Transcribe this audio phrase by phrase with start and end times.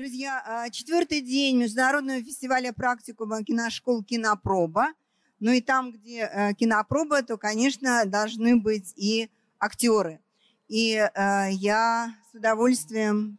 [0.00, 4.94] Друзья, а, четвертый день Международного фестиваля практикума киношкол «Кинопроба».
[5.40, 9.28] Ну и там, где э, кинопроба, то, конечно, должны быть и
[9.58, 10.18] актеры.
[10.68, 13.36] И э, я с удовольствием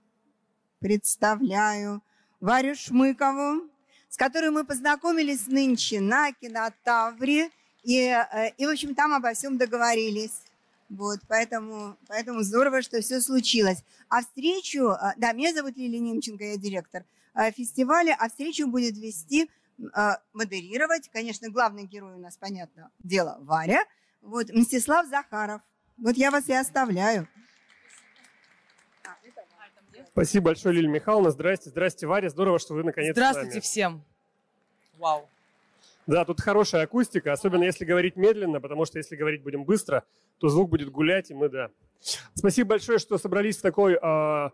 [0.77, 2.03] представляю
[2.39, 3.67] Варю Шмыкову,
[4.07, 7.49] с которой мы познакомились нынче на кинотавре.
[7.81, 10.43] И, э, и в общем, там обо всем договорились.
[10.91, 13.81] Вот, поэтому, поэтому здорово, что все случилось.
[14.09, 18.97] А встречу, э, да, меня зовут Лилия Немченко, я директор э, фестиваля, а встречу будет
[18.97, 19.49] вести,
[20.33, 23.83] модерировать, конечно, главный герой у нас, понятно, дело Варя,
[24.21, 25.61] вот, Мстислав Захаров.
[25.97, 27.27] Вот я вас и оставляю.
[30.11, 31.31] Спасибо большое, Лилия Михайловна.
[31.31, 32.29] Здрасте, здрасте, Варя.
[32.29, 34.03] Здорово, что вы наконец Здравствуйте всем.
[34.97, 35.27] Вау.
[36.07, 40.03] Да, тут хорошая акустика, особенно если говорить медленно, потому что если говорить будем быстро,
[40.39, 41.69] то звук будет гулять, и мы, да.
[42.33, 44.49] Спасибо большое, что собрались в такой э,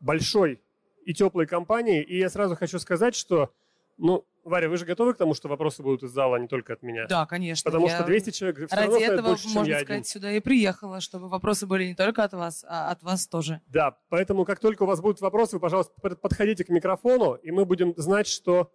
[0.00, 0.60] большой
[1.04, 2.02] и теплой компании.
[2.02, 3.52] И я сразу хочу сказать, что
[3.98, 6.72] ну, Варя, вы же готовы к тому, что вопросы будут из зала, а не только
[6.72, 7.06] от меня?
[7.06, 7.70] Да, конечно.
[7.70, 10.04] Потому что 200 человек все Ради равно этого, больше, можно сказать, один.
[10.04, 13.60] сюда и приехала, чтобы вопросы были не только от вас, а от вас тоже.
[13.66, 17.50] Да, поэтому как только у вас будут вопросы, вы, пожалуйста, под- подходите к микрофону, и
[17.50, 18.72] мы будем знать, что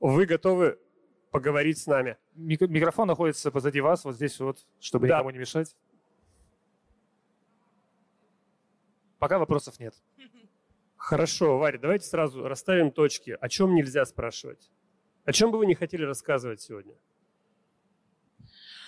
[0.00, 0.78] вы готовы
[1.30, 2.16] поговорить с нами.
[2.34, 5.16] Мик- Микрофон находится позади вас, вот здесь вот, чтобы Да.
[5.16, 5.76] никому не мешать.
[9.18, 9.94] Пока вопросов нет.
[10.96, 13.36] Хорошо, Варя, давайте сразу расставим точки.
[13.40, 14.70] О чем нельзя спрашивать?
[15.24, 16.94] О чем бы вы не хотели рассказывать сегодня?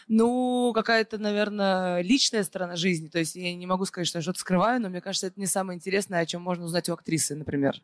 [0.09, 3.09] Ну, какая-то, наверное, личная сторона жизни.
[3.09, 5.47] То есть я не могу сказать, что я что-то скрываю, но мне кажется, это не
[5.47, 7.77] самое интересное, о чем можно узнать у актрисы, например.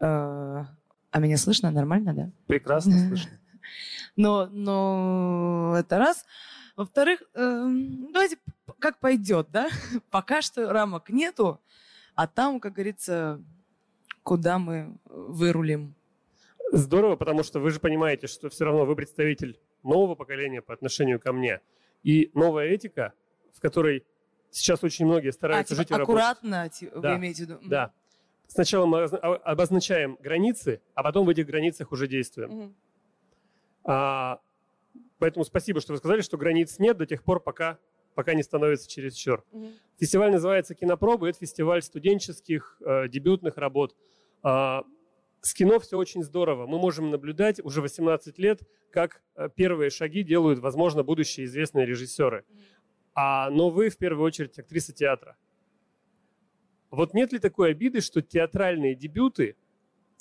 [0.00, 0.64] Э,
[1.10, 1.70] А меня слышно?
[1.70, 2.30] Нормально, да?
[2.46, 3.30] Прекрасно слышно.
[4.16, 6.24] Но, но это раз.
[6.76, 8.38] Во-вторых, эм, давайте
[8.78, 9.68] как пойдет, да?
[10.10, 11.60] Пока что рамок нету,
[12.14, 13.40] а там, как говорится,
[14.22, 15.94] куда мы вырулим.
[16.72, 21.20] Здорово, потому что вы же понимаете, что все равно вы представитель нового поколения по отношению
[21.20, 21.60] ко мне.
[22.02, 23.12] И новая этика,
[23.52, 24.04] в которой
[24.50, 26.24] сейчас очень многие А, стараются типа, жить и работать.
[26.24, 26.70] аккуратно,
[27.00, 27.60] Да, вы имеете в виду?
[27.64, 27.92] Да.
[28.48, 32.50] Сначала мы а- обозначаем границы, а потом в этих границах уже действуем.
[32.50, 32.74] Мгм.
[33.84, 34.40] А,
[35.18, 37.78] поэтому спасибо, что вы сказали, что границ нет до тех пор, пока,
[38.14, 39.44] пока не становится чересчур.
[39.52, 39.72] Мгм.
[39.98, 41.28] Фестиваль называется «Кинопробы».
[41.28, 43.94] Это фестиваль студенческих, э, дебютных работ.
[44.42, 44.84] А,
[45.40, 46.66] с кино все очень здорово.
[46.66, 52.44] Мы можем наблюдать уже 18 лет, как э, первые шаги делают, возможно, будущие известные режиссеры.
[53.14, 55.36] А, но вы, в первую очередь, актриса театра.
[56.90, 59.56] Вот нет ли такой обиды, что театральные дебюты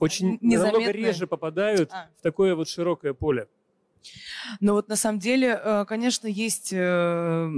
[0.03, 2.09] очень Н- намного реже попадают А.
[2.17, 3.47] в такое вот широкое поле?
[4.59, 7.49] Но вот на самом деле, э, конечно, есть э,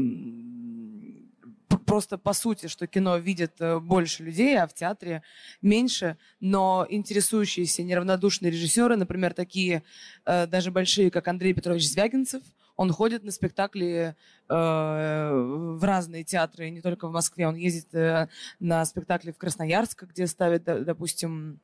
[1.86, 5.24] просто по сути, что кино видит э, больше людей, а в театре
[5.62, 9.84] меньше, но интересующиеся неравнодушные режиссеры, например, такие
[10.26, 12.44] даже большие, как Андрей Петрович Звягинцев,
[12.76, 14.16] он ходит на спектакли
[14.50, 17.48] э, в разные театры, не только в Москве.
[17.48, 18.28] Он ездит э,
[18.60, 21.60] на спектакли в Красноярск, где ставят, допустим,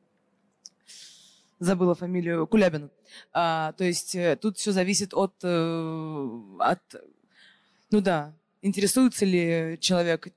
[1.62, 2.90] забыла фамилию Кулябин.
[3.32, 6.28] А, то есть э, тут все зависит от, э,
[6.58, 6.80] от,
[7.90, 10.28] ну да, интересуется ли человек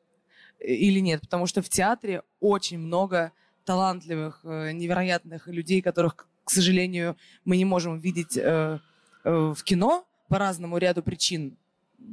[0.59, 3.31] или нет, потому что в театре очень много
[3.65, 8.79] талантливых, э, невероятных людей, которых, к сожалению, мы не можем видеть э,
[9.23, 11.57] э, в кино по разному ряду причин.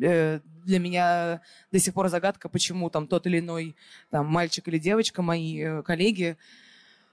[0.00, 3.76] Э, Для меня до сих пор загадка, почему там тот или иной
[4.10, 6.38] там, мальчик или девочка, мои э, коллеги,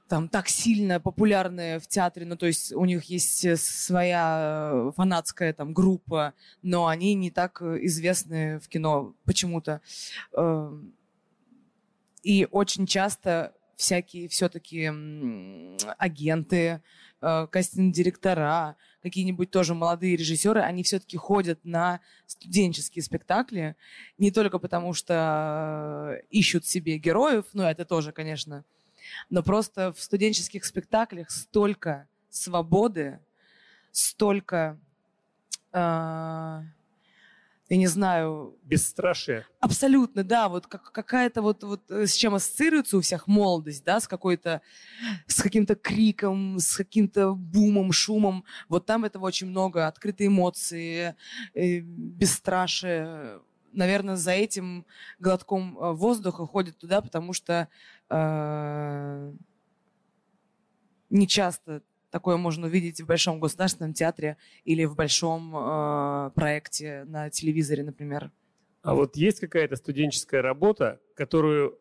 [0.10, 4.92] там так сильно популярные в театре, ну то есть у них есть э, своя э,
[4.96, 6.34] фанатская там группа,
[6.64, 9.82] но они не так э, известны в кино почему-то.
[10.34, 10.94] Эм,
[12.24, 14.92] И очень часто всякие все-таки
[15.98, 16.82] агенты,
[17.22, 23.76] кастинг-директора, какие-нибудь тоже молодые режиссеры, они все-таки ходят на студенческие спектакли,
[24.18, 28.66] не только потому что ищут себе героев, ну это тоже, конечно,
[29.30, 33.20] но просто в студенческих спектаклях столько свободы,
[33.92, 34.80] столько,
[35.72, 35.78] э,
[37.70, 39.46] я не знаю, Бесстрашие.
[39.60, 44.00] абсолютно, да, вот как, какая-то вот, вот э, с чем ассоциируется у всех молодость, да,
[44.00, 44.62] с какой-то,
[45.28, 51.16] с каким-то криком, с каким-то бумом, шумом, вот там этого очень много, открытые эмоции,
[51.54, 53.40] э, бесстрашие,
[53.74, 54.86] наверное, за этим
[55.20, 57.68] глотком э, воздуха ходят туда, потому что
[58.10, 59.34] э,
[61.10, 61.82] не часто
[62.12, 68.32] такое можно увидеть в большом государственном театре или в большом э, проекте на телевизоре, например.
[68.82, 71.78] А вот есть какая-то студенческая работа, которую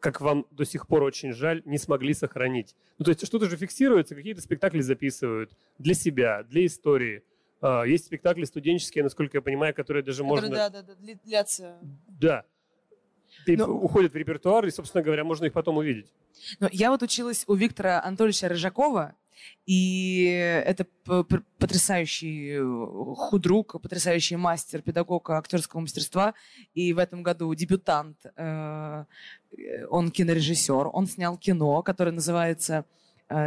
[0.00, 2.74] как вам до сих пор очень жаль, не смогли сохранить?
[2.98, 7.22] Ну, то есть что-то же фиксируется, какие-то спектакли записывают для себя, для истории.
[7.60, 10.56] А, Есть спектакли студенческие, насколько я понимаю, которые даже Которые, можно...
[10.56, 11.78] да, да, да, длятся.
[12.08, 12.44] Да.
[13.46, 16.12] И Но- уходят в репертуар, и, собственно говоря, можно их потом увидеть.
[16.58, 19.14] Но я вот училась у Виктора Анатольевича Рыжакова,
[19.66, 20.24] и
[20.66, 20.84] это
[21.58, 26.34] потрясающий э, худрук, потрясающий мастер, педагог актерского мастерства.
[26.74, 29.04] И в этом году дебютант, э,
[29.56, 32.84] э, он кинорежиссер, он снял кино, которое называется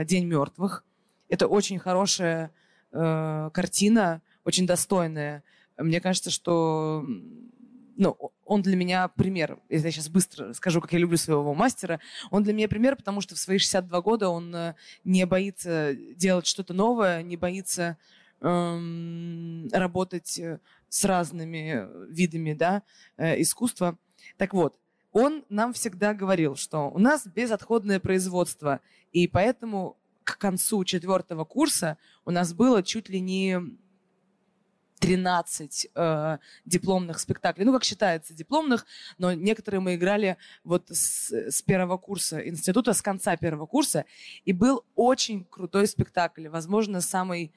[0.06, 0.84] «День мертвых».
[1.30, 2.52] Это очень хорошая
[2.94, 5.44] э, картина, очень достойная.
[5.78, 7.04] Мне кажется, что
[7.96, 9.60] ну, он для меня пример.
[9.70, 12.00] Если я сейчас быстро скажу, как я люблю своего мастера,
[12.32, 16.48] он для меня пример, потому что в свои 62 года он э, не боится делать
[16.48, 17.98] что-то новое, не боится
[18.42, 20.60] эм, работать э,
[20.90, 22.84] с разными видами да,
[23.18, 23.98] э, искусства.
[24.38, 24.78] Так вот,
[25.12, 28.80] он нам всегда говорил, что у нас безотходное производство,
[29.12, 33.60] и поэтому к концу четвертого курса у нас было чуть ли не
[35.04, 37.66] 13 э, дипломных спектаклей.
[37.66, 38.86] Ну, как считается, дипломных,
[39.18, 44.06] но некоторые мы играли вот с, с первого курса института, с конца первого курса.
[44.46, 47.52] И был очень крутой спектакль, возможно, самый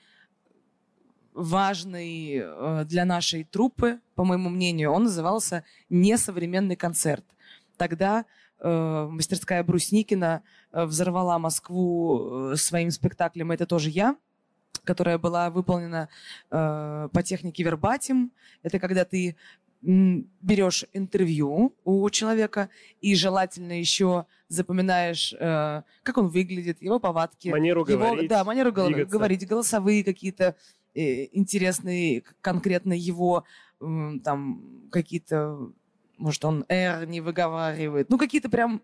[1.35, 4.91] важный э, для нашей труппы, по моему мнению.
[4.91, 7.25] Он назывался «Несовременный концерт».
[7.77, 8.25] Тогда
[8.62, 10.43] мастерская Брусникина
[10.73, 14.17] э, взорвала Москву э, своим спектаклем «Это тоже я»,
[14.85, 16.08] которая была выполнена
[16.50, 18.32] э, по технике вербатим.
[18.62, 19.37] Это когда ты
[19.82, 22.70] берешь интервью у человека
[23.00, 27.49] и желательно еще запоминаешь, э, как он выглядит, его повадки.
[27.49, 29.06] Манеру его, говорить, Да, манеру двигаться.
[29.06, 30.56] говорить, голосовые какие-то
[30.94, 33.44] э, интересные, конкретно его
[33.79, 35.70] там какие-то,
[36.17, 38.11] может, он «р» не выговаривает.
[38.11, 38.83] Ну, какие-то прям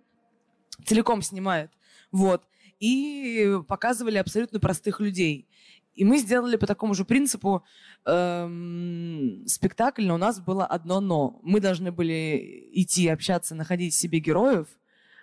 [0.85, 1.71] целиком снимает.
[2.11, 2.43] Вот.
[2.81, 5.49] И показывали абсолютно простых людей.
[5.95, 7.65] И мы сделали по такому же принципу
[8.07, 11.39] эм, спектакль, но у нас было одно «но».
[11.43, 14.69] Мы должны были идти общаться, находить себе героев.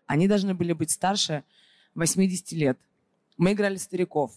[0.05, 1.43] Они должны были быть старше
[1.95, 2.79] 80 лет.
[3.37, 4.31] Мы играли стариков.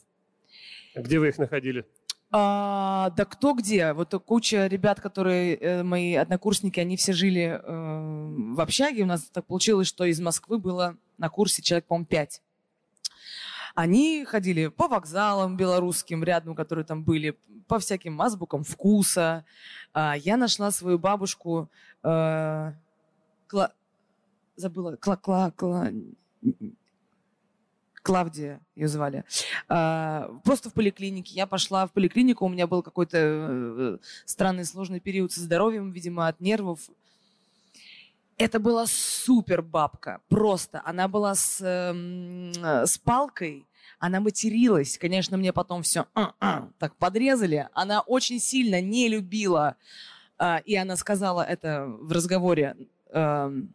[0.95, 1.87] А Где вы их находили?
[2.34, 3.93] А, да кто где?
[3.93, 9.02] Вот куча ребят, которые э, мои однокурсники, они все жили э, в общаге.
[9.02, 12.40] У нас так получилось, что из Москвы было на курсе человек, по-моему, пять.
[13.75, 17.38] Они ходили по вокзалам белорусским рядом, которые там были,
[17.69, 19.44] по всяким азбукам вкуса.
[19.93, 21.69] А, я нашла свою бабушку,
[22.02, 22.73] э,
[23.46, 23.73] Кла-
[24.56, 25.88] забыла, Кла, Кла, Кла,
[28.03, 29.25] Клавдия ее звали.
[29.69, 31.35] А, просто в поликлинике.
[31.35, 36.27] Я пошла в поликлинику, у меня был какой-то э, странный сложный период со здоровьем, видимо,
[36.27, 36.81] от нервов.
[38.39, 40.83] Это была супер бабка, просто.
[40.85, 42.53] Она была с, эм,
[42.87, 43.67] с палкой,
[44.01, 44.99] она материлась.
[44.99, 46.07] Конечно, мне потом все
[46.79, 47.69] так подрезали.
[47.73, 49.77] Она очень сильно не любила,
[50.39, 52.77] а, и она сказала это в разговоре,
[53.11, 53.73] эм,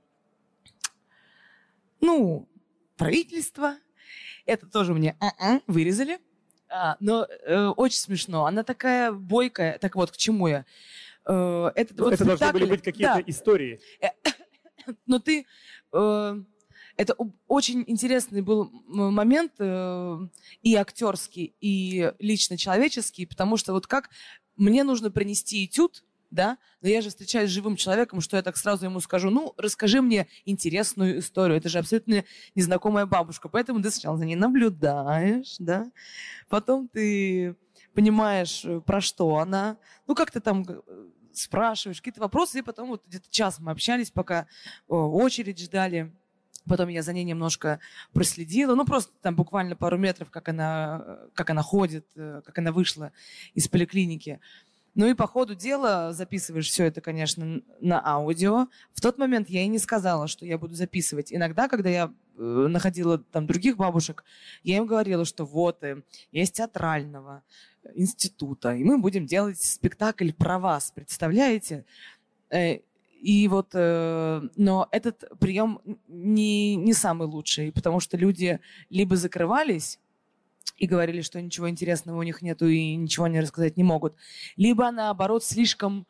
[2.02, 2.50] ну,
[2.98, 3.78] правительство,
[4.48, 6.20] это тоже мне «а-а» вырезали.
[6.70, 8.46] А, но э, очень смешно.
[8.46, 9.78] Она такая бойкая.
[9.78, 10.66] Так вот, к чему я?
[11.26, 13.80] Э, это Ну, вот это должны были быть какие-то Да, истории.
[15.06, 15.46] но ты...
[15.94, 16.42] э,
[16.98, 17.16] это
[17.48, 20.18] очень интересный был момент э,
[20.64, 24.10] и актерский, и лично человеческий, потому что вот как
[24.56, 28.58] мне нужно принести этюд, да, но я же встречаюсь с живым человеком, что я так
[28.58, 32.24] сразу ему скажу, ну, расскажи мне интересную историю, это же абсолютно
[32.56, 35.92] незнакомая бабушка, поэтому ты сначала за ней наблюдаешь, да,
[36.50, 37.56] потом ты
[37.94, 40.82] понимаешь, э, про что она, ну, как ты там э,
[41.38, 44.48] спрашиваешь какие-то вопросы, и потом вот где-то час мы общались, пока
[44.88, 46.12] о, очередь ждали.
[46.68, 47.80] Потом я за ней немножко
[48.12, 52.58] проследила, ну просто там буквально пару метров, как она, э, как она ходит, э, как
[52.58, 53.14] она вышла
[53.54, 54.42] из поликлиники.
[54.98, 58.68] Ну и по ходу дела записываешь все это, конечно, на аудио.
[58.94, 61.32] В тот момент я и не сказала, что я буду записывать.
[61.32, 64.24] Иногда, когда я э, находила там других бабушек,
[64.64, 66.02] я им говорила, что вот, э,
[66.32, 67.44] из театрального
[67.94, 71.86] института, и мы будем делать спектакль про вас, представляете?
[72.50, 72.80] Э,
[73.22, 80.00] И вот, э, но этот прием не, не самый лучший, потому что люди либо закрывались
[80.76, 84.16] и говорили, что ничего интересного у них нету и ничего они рассказать не могут,
[84.58, 86.06] либо наоборот слишком,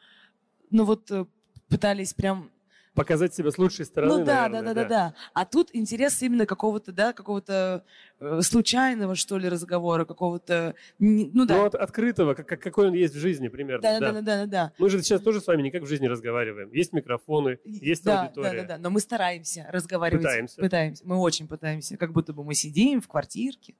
[0.72, 1.26] ну вот э,
[1.70, 2.52] пытались прям
[2.94, 5.14] Показать себя с лучшей стороны, Ну да, наверное, да, да, да, да.
[5.36, 7.84] А тут интерес именно какого-то, да, какого-то
[8.20, 11.66] э, случайного, что ли, разговора, какого-то, не- ну Ну, да.
[11.68, 13.84] от открытого, как, как- какой он есть в жизни примерно.
[13.84, 14.12] Да, да.
[14.14, 14.74] да, да, да, да.
[14.80, 16.72] Мы же сейчас тоже с вами не как в жизни разговариваем.
[16.74, 18.50] Есть микрофоны, есть да, аудитория.
[18.50, 18.78] Да, да, да.
[18.80, 20.24] Но мы стараемся разговаривать.
[20.26, 20.60] Пытаемся.
[20.60, 21.04] Пытаемся.
[21.06, 21.98] Мы очень пытаемся.
[21.98, 23.76] Как будто бы мы сидим в квартирке.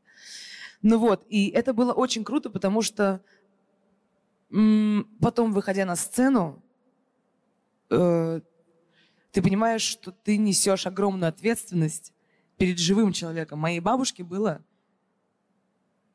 [0.82, 1.26] Ну вот.
[1.30, 3.22] И это было очень круто, потому что
[4.50, 6.64] потом, выходя на сцену,
[7.90, 8.42] э,
[9.32, 12.14] ты понимаешь, что ты несешь огромную ответственность
[12.58, 13.60] перед живым человеком.
[13.60, 14.64] Моей бабушке было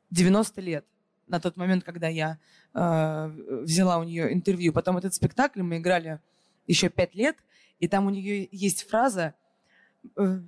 [0.09, 0.85] 90 лет
[1.27, 2.39] на тот момент, когда я
[2.73, 4.73] э, взяла у нее интервью.
[4.73, 6.19] Потом этот спектакль мы играли
[6.67, 7.37] еще пять лет,
[7.79, 9.35] и там у нее есть фраза,
[10.15, 10.41] э,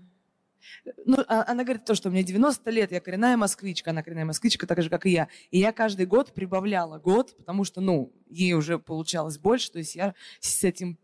[1.06, 4.68] ну, а- она говорит то, что мне 90 лет, я коренная москвичка, она коренная москвичка,
[4.68, 5.28] так же, как и я.
[5.52, 9.96] И я каждый год прибавляла год, потому что, ну, ей уже получалось больше, то есть
[9.96, 10.98] я с этим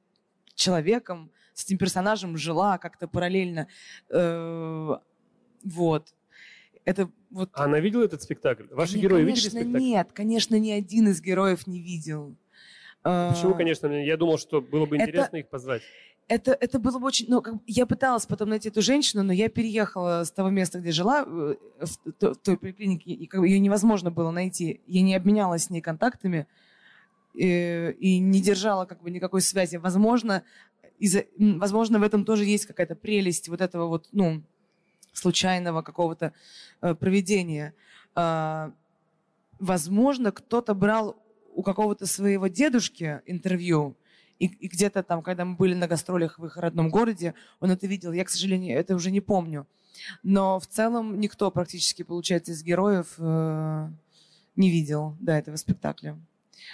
[0.56, 3.68] человеком, с этим персонажем жила как-то параллельно.
[4.10, 4.96] Э,
[5.64, 6.14] вот.
[6.86, 7.50] Это вот...
[7.54, 8.66] А она видела этот спектакль?
[8.72, 9.84] Ваши Не, герои конечно, видели спектакль?
[9.84, 12.36] нет, конечно, ни один из героев не видел.
[13.04, 15.82] Почему, А, конечно, я думал, что было бы Это- интересно их позвать.
[16.32, 17.26] Это, это было бы очень...
[17.28, 20.94] Ну, как я пыталась потом найти эту женщину, но я переехала с того места, где
[20.94, 24.80] жила, э, в, то- в той поликлинике, и как ее невозможно было найти.
[24.88, 26.48] Я не обменялась с ней контактами
[27.38, 29.76] э, и не держала как бы никакой связи.
[29.76, 30.44] Возможно,
[31.38, 34.42] м, возможно, в этом тоже есть какая-то прелесть вот этого вот, ну,
[35.12, 36.32] случайного какого-то
[36.82, 37.74] э, проведения.
[38.16, 38.72] А,
[39.60, 41.18] возможно, кто-то брал
[41.54, 43.98] у какого-то своего дедушки интервью,
[44.42, 47.86] и, и где-то там, когда мы были на гастролях в их родном городе, он это
[47.86, 48.12] видел.
[48.12, 49.68] Я, к сожалению, это уже не помню.
[50.24, 53.90] Но в целом никто практически, получается, из героев э,
[54.56, 56.18] не видел до этого спектакля.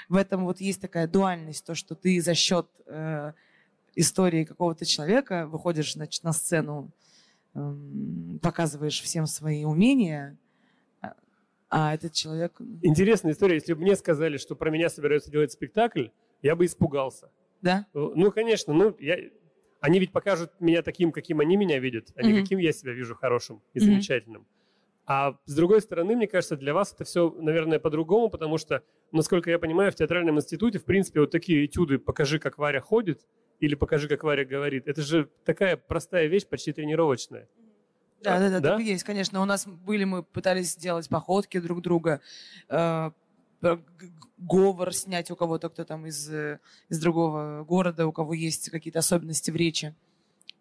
[0.08, 3.34] В этом вот есть такая дуальность, то, что ты за счет э,
[3.96, 6.90] истории какого-то человека выходишь значит, на сцену,
[7.54, 10.38] эм, показываешь всем свои умения,
[11.02, 11.16] а-
[11.70, 12.62] а этот человек...
[12.82, 13.56] Интересная история.
[13.56, 16.08] Если бы мне сказали, что про меня собираются делать спектакль,
[16.42, 17.30] я бы испугался.
[17.62, 17.88] Да?
[17.94, 19.18] Ну, конечно, ну, я...
[19.80, 22.42] они ведь покажут меня таким, каким они меня видят, а не Мгм.
[22.44, 23.86] каким я себя вижу хорошим и Мгм.
[23.86, 24.48] замечательным.
[25.06, 28.84] А с другой стороны, мне кажется, для вас это все, наверное, по-другому, потому что,
[29.14, 33.26] насколько я понимаю, в театральном институте, в принципе, вот такие этюды «покажи, как Варя ходит»
[33.62, 37.48] или «покажи, как Варя говорит», это же такая простая вещь, почти тренировочная.
[38.22, 38.72] Да, да, да, Да?
[38.72, 39.42] так и есть, конечно.
[39.42, 42.20] У нас были, мы пытались сделать походки друг друга,
[42.68, 43.12] э,
[44.38, 46.60] говор снять у кого-то, кто там из, э,
[46.90, 49.96] из другого города, у кого есть какие-то особенности в речи.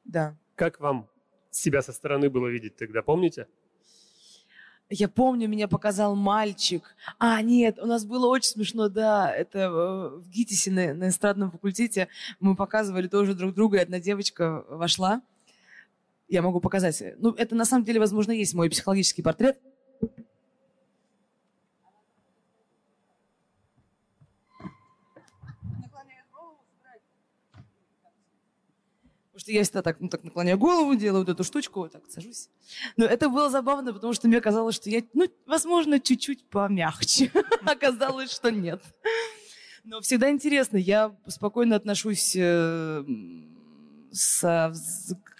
[0.05, 0.37] Да.
[0.55, 1.09] Как вам
[1.51, 3.47] себя со стороны было видеть тогда, помните?
[4.89, 6.95] Я помню, меня показал мальчик.
[7.19, 9.35] А, нет, у нас было очень смешно, да.
[9.35, 9.69] Это э,
[10.21, 12.07] в ГИТИСе на, на эстрадном факультете
[12.39, 15.23] мы показывали тоже друг друга, и одна девочка вошла.
[16.29, 17.03] Я могу показать.
[17.19, 19.59] Ну, это на самом деле, возможно, есть мой психологический портрет.
[29.37, 32.03] Потому что я всегда так, ну, так наклоняю голову, делаю вот эту штучку, вот так
[32.09, 32.49] сажусь.
[32.97, 37.31] Но это было забавно, потому что мне казалось, что я, ну, возможно, чуть-чуть помягче.
[37.67, 38.81] Оказалось, что нет.
[39.85, 40.79] Но всегда интересно.
[40.79, 43.05] Я спокойно отношусь э,
[44.11, 44.73] со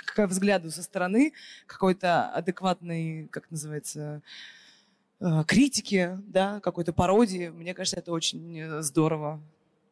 [0.05, 1.33] к взгляду со стороны
[1.67, 4.21] какой-то адекватной, как называется,
[5.21, 7.49] э, критики, да, какой-то пародии.
[7.49, 9.41] Мне кажется, это очень э, здорово.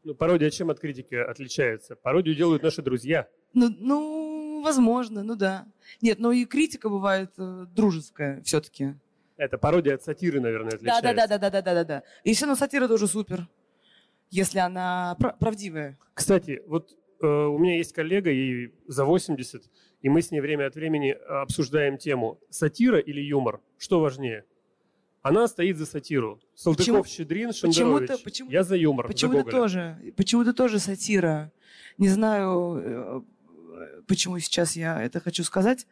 [0.02, 1.96] Ну, пародия чем от критики отличается?
[1.96, 3.26] Пародию делают наши друзья.
[3.54, 5.66] Ну, ну, возможно, ну да.
[6.00, 8.94] Нет, но и критика бывает э, дружеская все-таки.
[9.36, 11.02] Это пародия от сатиры, наверное, отличается.
[11.02, 12.02] да, да, да, да, да, да, да, да.
[12.24, 13.48] И все равно сатира тоже супер,
[14.30, 15.98] если она пра- правдивая.
[16.14, 19.62] Кстати, вот э, у меня есть коллега, ей за 80,
[20.02, 23.60] и мы с ней время от времени обсуждаем тему сатира или юмор.
[23.78, 24.44] Что важнее?
[25.22, 26.38] Она стоит за сатиру.
[26.54, 28.08] Салтыков, Щедрин, Шендерович.
[28.08, 31.50] почему-то- почему- Я за юмор, Почему-то тоже, почему-то тоже сатира.
[31.96, 33.20] Не знаю, э,
[34.06, 35.86] почему сейчас я это хочу сказать.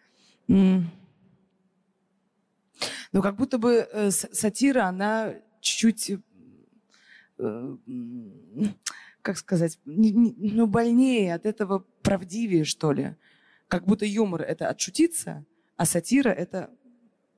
[3.12, 6.18] Но как будто бы э, сатира, она чуть-чуть,
[7.38, 7.76] э,
[9.20, 13.14] как сказать, ну, больнее, от этого правдивее, что ли.
[13.68, 15.44] Как будто юмор— это отшутиться,
[15.76, 16.70] а сатира— это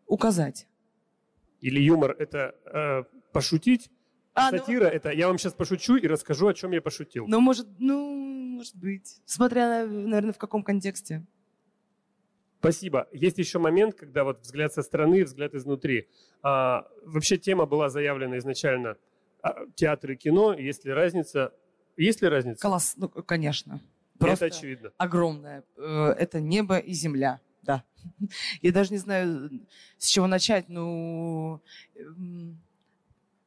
[0.06, 0.66] указать.
[1.60, 3.90] Или юмор– это э, пошутить,
[4.34, 7.26] А, ну, сатира– это я вам сейчас пошучу и расскажу, о чем я пошутил.
[7.28, 9.20] Ну, может, ну, может быть.
[9.26, 11.24] Смотря, наверное, в каком контексте.
[12.60, 13.06] Спасибо.
[13.12, 16.08] Есть еще момент, когда вот взгляд со стороны, взгляд изнутри.
[16.42, 18.96] А, вообще тема была заявлена изначально
[19.42, 20.54] а, театр и кино.
[20.54, 21.52] Есть ли разница?
[21.98, 22.60] Есть ли разница?
[22.62, 23.80] Колосс, ну, конечно.
[24.18, 24.92] Просто Это очевидно.
[24.96, 25.62] огромное.
[25.76, 27.84] Э, Это небо и земля, да.
[28.62, 29.50] Я даже не знаю,
[29.98, 30.68] с чего начать.
[30.68, 31.60] Ну,
[31.96, 32.58] м,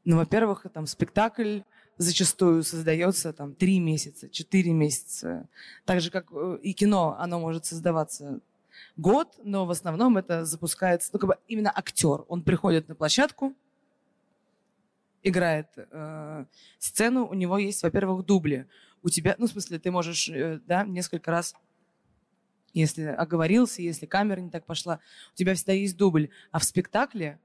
[0.05, 1.61] ну во-первых, там спектакль
[1.97, 5.47] зачастую создается там три месяца, четыре месяца.
[5.85, 8.39] Так же, как э, и кино, оно может создаваться
[8.95, 12.25] год, но в основном это запускается, ну, как бы именно актер.
[12.27, 13.55] Он приходит на площадку,
[15.23, 16.45] играет э,
[16.79, 18.67] сцену, у него есть, во-первых, дубли.
[19.03, 21.55] У тебя, ну, в смысле, ты можешь, э, да, несколько раз,
[22.73, 24.99] если оговорился, если камера не так пошла,
[25.33, 26.29] у тебя всегда есть дубль.
[26.51, 27.39] А в спектакле,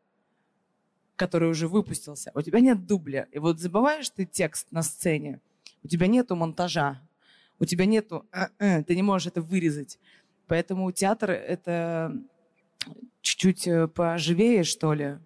[1.23, 3.29] который уже выпустился, у тебя нет дубля.
[3.31, 5.41] И вот забываешь ты текст на сцене,
[5.85, 7.01] у тебя нету монтажа,
[7.61, 8.27] у тебя нету,
[8.59, 10.01] ты не можешь это вырезать.
[10.49, 12.13] Поэтому театр— это
[13.21, 15.19] чуть-чуть э, поживее, что ли.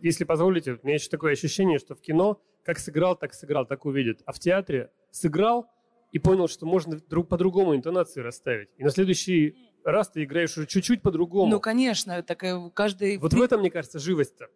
[0.00, 3.84] Если позволите, у меня еще такое ощущение, что в кино как сыграл, так сыграл, так
[3.84, 4.22] увидит.
[4.24, 5.66] А в театре сыграл
[6.12, 8.70] и понял, что можно друг по-другому интонации расставить.
[8.78, 9.54] И на следующий
[9.84, 11.50] раз ты играешь уже чуть-чуть по-другому.
[11.50, 12.42] Ну, конечно, так
[12.72, 13.18] каждый...
[13.18, 14.48] вот в этом, мне кажется, живость-то.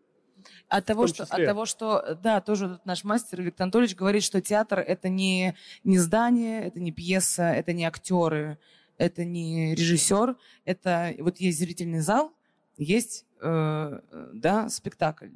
[0.69, 4.81] От того, что, от того, что, да, тоже наш мастер Виктор Анатольевич говорит, что театр
[4.81, 8.59] это не, не здание, это не пьеса, это не актеры,
[8.99, 12.33] это не режиссер, это вот есть зрительный зал,
[12.79, 14.01] есть, э,
[14.33, 15.31] да, спектакль.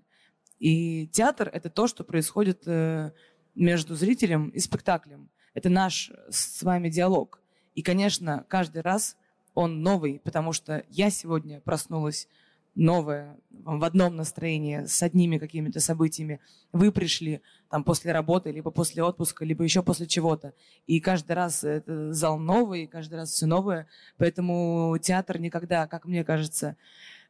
[0.58, 3.12] И театр это то, что происходит э,
[3.54, 5.30] между зрителем и спектаклем.
[5.54, 7.40] Это наш с вами диалог.
[7.74, 9.16] И, конечно, каждый раз
[9.54, 12.28] он новый, потому что я сегодня проснулась
[12.74, 16.40] новое, в одном настроении, с одними какими-то событиями.
[16.72, 20.54] Вы пришли там после работы, либо после отпуска, либо еще после чего-то.
[20.86, 23.86] И каждый раз это зал новый, каждый раз все новое.
[24.16, 26.76] Поэтому театр никогда, как мне кажется,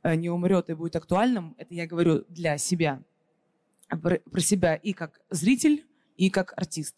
[0.02, 1.54] э, не умрет и будет актуальным.
[1.59, 3.02] Это я говорю для себя.
[3.88, 5.85] Про, себя и как зритель,
[6.16, 6.97] и как артист.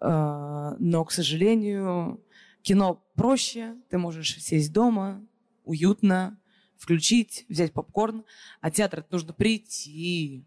[0.00, 2.20] Э, Но, к сожалению,
[2.62, 3.76] кино проще.
[3.88, 5.24] Ты можешь сесть дома,
[5.64, 6.38] уютно,
[6.84, 8.24] включить, взять попкорн,
[8.60, 10.44] а театр это нужно прийти.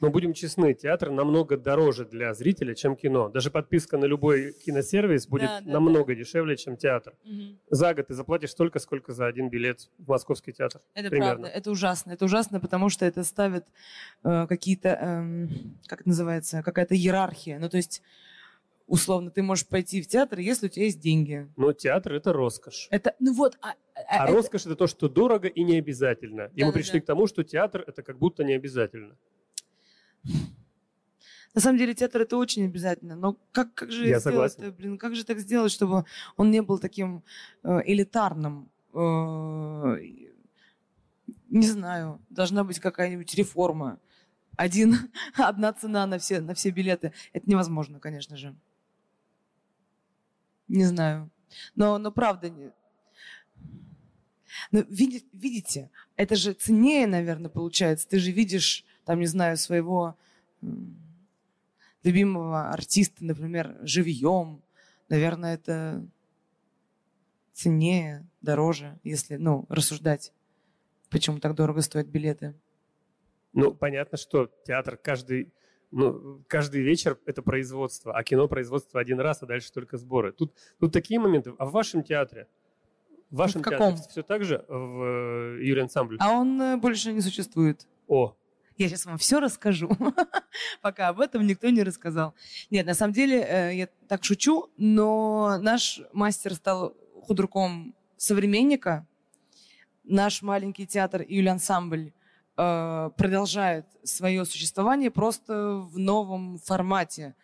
[0.00, 3.28] Но будем честны, театр намного дороже для зрителя, чем кино.
[3.28, 7.14] Даже подписка на любой киносервис будет Да, да, намного дешевле, чем театр.
[7.68, 10.80] За год ты заплатишь столько, сколько за один билет в московский театр.
[10.94, 11.42] Это Примерно.
[11.42, 12.12] правда, это ужасно.
[12.12, 13.66] Это ужасно, потому что это ставит
[14.24, 17.58] э, какие-то, эм, как это называется, какая-то иерархия.
[17.58, 18.00] Ну, то есть,
[18.90, 21.48] условно, ты можешь пойти в театр, если у тебя есть деньги.
[21.56, 22.88] Но театр– это роскошь.
[22.90, 26.50] Это, ну вот, а, А это- роскошь– это то, что дорого и не обязательно.
[26.56, 29.16] И мы пришли к тому, что театр– это как будто не обязательно.
[31.54, 34.74] На самом деле театр это очень обязательно, но как, как же Я сделать, согласен.
[34.76, 36.04] блин, как же так сделать, чтобы
[36.36, 37.22] он не был таким
[37.62, 38.70] э, элитарным?
[38.92, 39.96] Э,
[41.48, 43.98] не знаю, должна быть какая-нибудь реформа.
[44.56, 44.94] Один,
[45.36, 47.12] одна цена на все, на все билеты.
[47.32, 48.54] Это невозможно, конечно же.
[50.70, 51.30] Не знаю.
[51.74, 52.52] Но, но правда,
[54.70, 58.08] но види- видите, это же ценнее, наверное, получается.
[58.08, 60.16] Ты же видишь, там, не знаю, своего
[62.04, 64.62] любимого артиста, например, живьем.
[65.08, 66.06] Наверное, это
[67.52, 70.32] ценнее, дороже, если, ну, рассуждать,
[71.10, 72.54] почему так дорого стоят билеты.
[73.52, 75.52] Ну, понятно, что театр каждый,
[75.90, 80.32] ну, каждый вечер– это производство, а кино– производство один раз, а дальше только сборы.
[80.32, 81.52] Тут, тут такие моменты.
[81.58, 82.46] А в вашем театре?
[83.30, 83.94] В вашем В каком?
[83.94, 86.16] театре все так же в э, Юрий ансамбль?
[86.20, 87.86] А он э, больше не существует.
[88.08, 88.36] О,
[88.76, 89.90] Я сейчас вам все расскажу,
[90.82, 92.34] пока об этом никто не рассказал.
[92.70, 99.06] Нет, на самом деле, э, я так шучу, но наш мастер стал худруком современника.
[100.04, 102.12] Наш маленький театр Юлий ансамбль
[103.16, 107.34] продолжает свое существование просто в новом формате.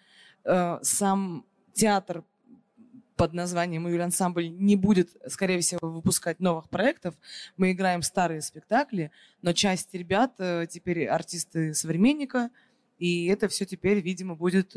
[0.44, 2.22] Э, Сам театр
[3.16, 7.14] под названием «Юлий ансамбль» не будет, скорее всего, выпускать новых проектов.
[7.57, 12.50] Мы играем старые спектакли, но часть ребят э, теперь артисты современника,
[12.98, 14.76] и это все теперь, видимо, будет...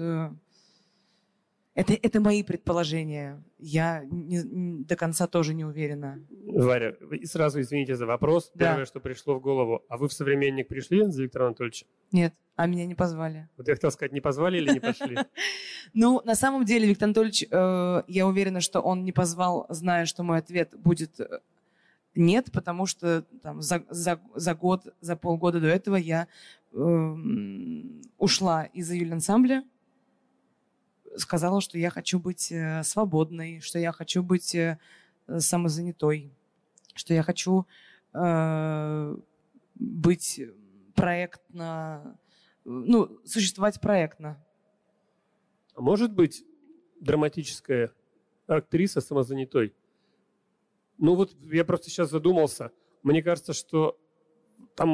[1.75, 3.41] Это, это мои предположения.
[3.57, 6.19] Я не- не- до конца тоже не уверена.
[6.47, 8.51] Варя, сразу извините за вопрос.
[8.55, 8.69] Да.
[8.71, 9.83] Первое, что пришло в голову.
[9.87, 11.87] А вы в «Современник» пришли за Виктором Анатольевичем?
[12.11, 13.47] Нет, а меня не позвали.
[13.55, 15.17] Вот я хотел сказать, не позвали или не пошли?
[15.93, 20.21] Ну, на самом деле, Виктор Анатольевич, э, я уверена, что он не позвал, зная, что
[20.23, 21.39] мой ответ будет э,
[22.15, 26.27] нет, потому что там, за, за, за год, за полгода до этого я
[26.73, 29.63] эм, ушла из июля ансамбля,
[31.17, 34.79] сказала, что я хочу быть э, свободной, что я хочу быть э,
[35.37, 36.31] самозанятой,
[36.95, 37.65] что я хочу
[38.13, 39.15] э,
[39.75, 40.41] быть
[40.95, 42.19] проектно,
[42.65, 44.43] ну, существовать проектно.
[45.75, 46.43] А может быть
[46.99, 47.93] драматическое
[48.47, 49.73] актриса самозанятой.
[50.97, 52.71] Ну вот я просто сейчас задумался.
[53.03, 53.97] Мне кажется, что
[54.75, 54.89] там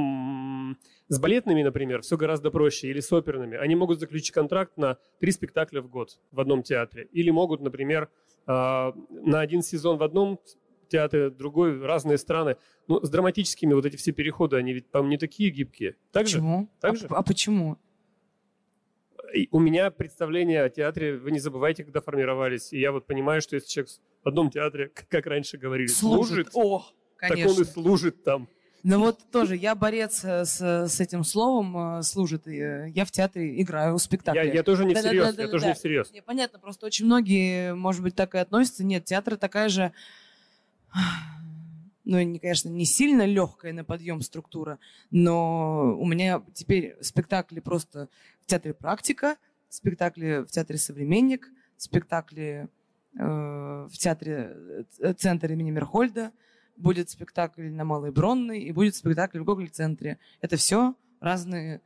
[1.07, 3.57] с балетными, например, все гораздо проще, или с оперными.
[3.57, 7.07] Они могут заключить контракт на три спектакля в год в одном театре.
[7.11, 8.09] Или могут, например,
[8.45, 10.39] а, на один сезон в одном
[10.87, 12.57] театре, другой, разные страны.
[12.87, 15.95] Ну, с драматическими вот эти все переходы, они ведь, по-моему, не такие гибкие.
[16.11, 16.37] Так же?
[16.37, 16.69] Почему?
[16.79, 17.07] Так а, же?
[17.09, 17.77] а почему?
[19.33, 22.71] И у меня представление о театре, вы не забывайте, когда формировались.
[22.71, 23.91] И я вот понимаю, что если человек
[24.23, 26.85] в одном театре, как раньше говорили, служит, О,
[27.19, 27.51] так конечно.
[27.51, 28.47] он и служит там.
[28.87, 32.47] Ну вот тоже я борец э, с, с этим словом, э, служит.
[32.47, 34.37] э, Я в театре играю спектакли.
[34.37, 35.31] Я, я тоже не Да-да-да-да-да.
[35.31, 36.11] всерьез, я тоже не всерьез.
[36.13, 38.83] Не, понятно, просто очень многие, может быть, так и относятся.
[38.83, 39.91] Нет, театр такая же,
[42.05, 44.77] ну, не, конечно, не сильно легкая на подъем структура,
[45.09, 48.07] но у меня теперь спектакли просто
[48.41, 52.67] в театре «Практика», спектакли в театре «Современник», спектакли
[53.17, 53.23] э,
[53.91, 54.55] в театре
[54.99, 56.31] э, «Центр имени Мерхольда»,
[56.77, 60.19] будет спектакль на Малой Бронной и будет спектакль в Гоголь-центре.
[60.41, 61.81] Это все разные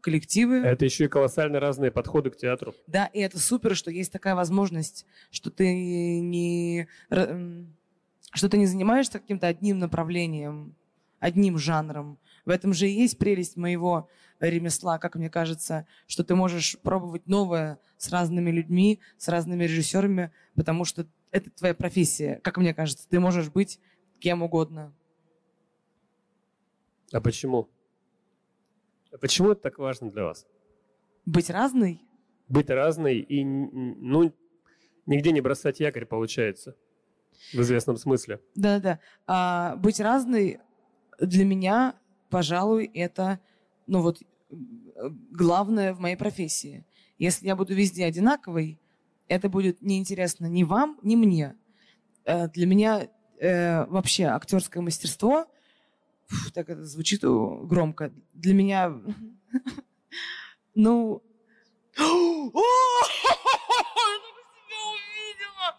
[0.00, 0.58] коллективы.
[0.58, 2.74] Это еще и колоссально разные подходы к театру.
[2.86, 9.18] Да, и это супер, что есть такая возможность, что ты не, что ты не занимаешься
[9.18, 10.74] каким-то одним направлением,
[11.18, 12.18] одним жанром.
[12.44, 14.08] В этом же и есть прелесть моего
[14.40, 20.30] ремесла, как мне кажется, что ты можешь пробовать новое с разными людьми, с разными режиссерами,
[20.54, 23.08] потому что это твоя профессия, как мне кажется.
[23.08, 23.80] Ты можешь быть
[24.18, 24.94] кем угодно.
[27.12, 27.68] А почему?
[29.12, 30.46] А почему это так важно для вас?
[31.24, 32.02] Быть разной?
[32.48, 34.32] Быть разной и, ну,
[35.06, 36.76] нигде не бросать якорь, получается,
[37.52, 38.40] в известном смысле.
[38.54, 39.00] Да-да-да.
[39.26, 40.60] А, быть разной
[41.18, 41.98] для меня,
[42.30, 43.40] пожалуй, это,
[43.86, 44.22] ну вот,
[45.30, 46.84] главное в моей профессии.
[47.18, 48.78] Если я буду везде одинаковой,
[49.28, 51.56] это будет неинтересно ни вам, ни мне.
[52.24, 53.08] Э, Для меня
[53.40, 55.46] э, вообще актерское мастерство,
[56.26, 58.92] фу, так это звучит громко, для меня,
[60.74, 61.22] ну...
[61.96, 62.04] Я
[64.92, 65.76] увидела!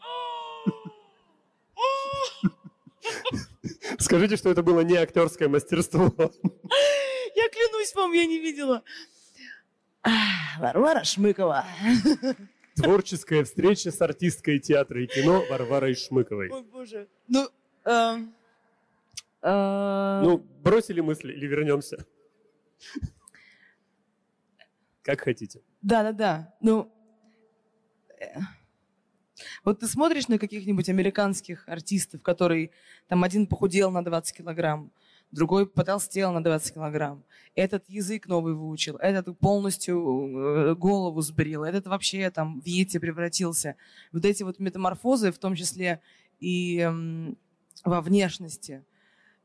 [4.00, 6.13] Скажите, что это было не актерское мастерство.
[7.36, 8.84] Я клянусь вам, я не видела.
[10.60, 11.65] Варвара Шмыкова.
[12.83, 16.49] Творческая встреча с артисткой театра и кино Варварой Шмыковой.
[16.49, 17.07] Ой, боже.
[17.27, 17.47] Ну,
[17.85, 18.33] эм,
[19.41, 22.05] э, Ну, бросили мысли или вернемся?
[25.01, 25.61] Как хотите.
[25.81, 26.53] да-да-да.
[26.61, 26.91] Ну,
[28.19, 28.39] э,
[29.63, 32.71] вот ты смотришь на каких-нибудь американских артистов, который
[33.07, 34.91] там один похудел на 20 килограмм,
[35.31, 37.23] другой потолстел на 20 килограмм,
[37.55, 43.75] этот язык новый выучил, этот полностью э, голову сбрил, этот вообще там в йети превратился.
[44.11, 46.01] Вот эти вот метаморфозы, в том числе
[46.39, 47.37] и эм,
[47.83, 48.83] во внешности,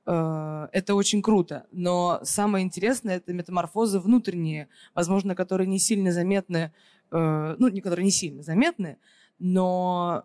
[0.06, 1.66] э, это очень круто.
[1.72, 6.72] Но самое интересное это метаморфозы внутренние, возможно, которые не сильно заметны,
[7.10, 8.98] э, ну, не которые не сильно заметны,
[9.38, 10.24] но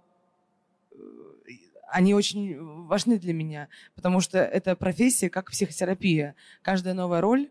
[1.91, 6.36] они очень важны для меня, потому что это профессия как психотерапия.
[6.62, 7.49] Каждая новая роль,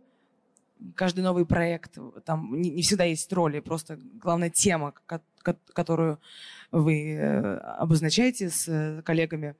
[0.94, 6.20] каждый новый проект, там не, не всегда есть роли, просто главная тема, ко- ко- которую
[6.70, 9.54] вы э, обозначаете с э, коллегами.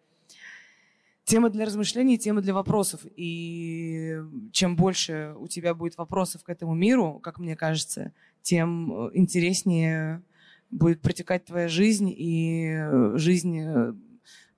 [1.25, 3.03] Тема для размышлений, тема для вопросов.
[3.17, 4.19] И
[4.53, 8.12] чем больше у тебя будет вопросов к этому миру, как мне кажется,
[8.43, 10.23] тем э, интереснее
[10.71, 12.79] будет протекать твоя жизнь и
[13.14, 13.59] жизнь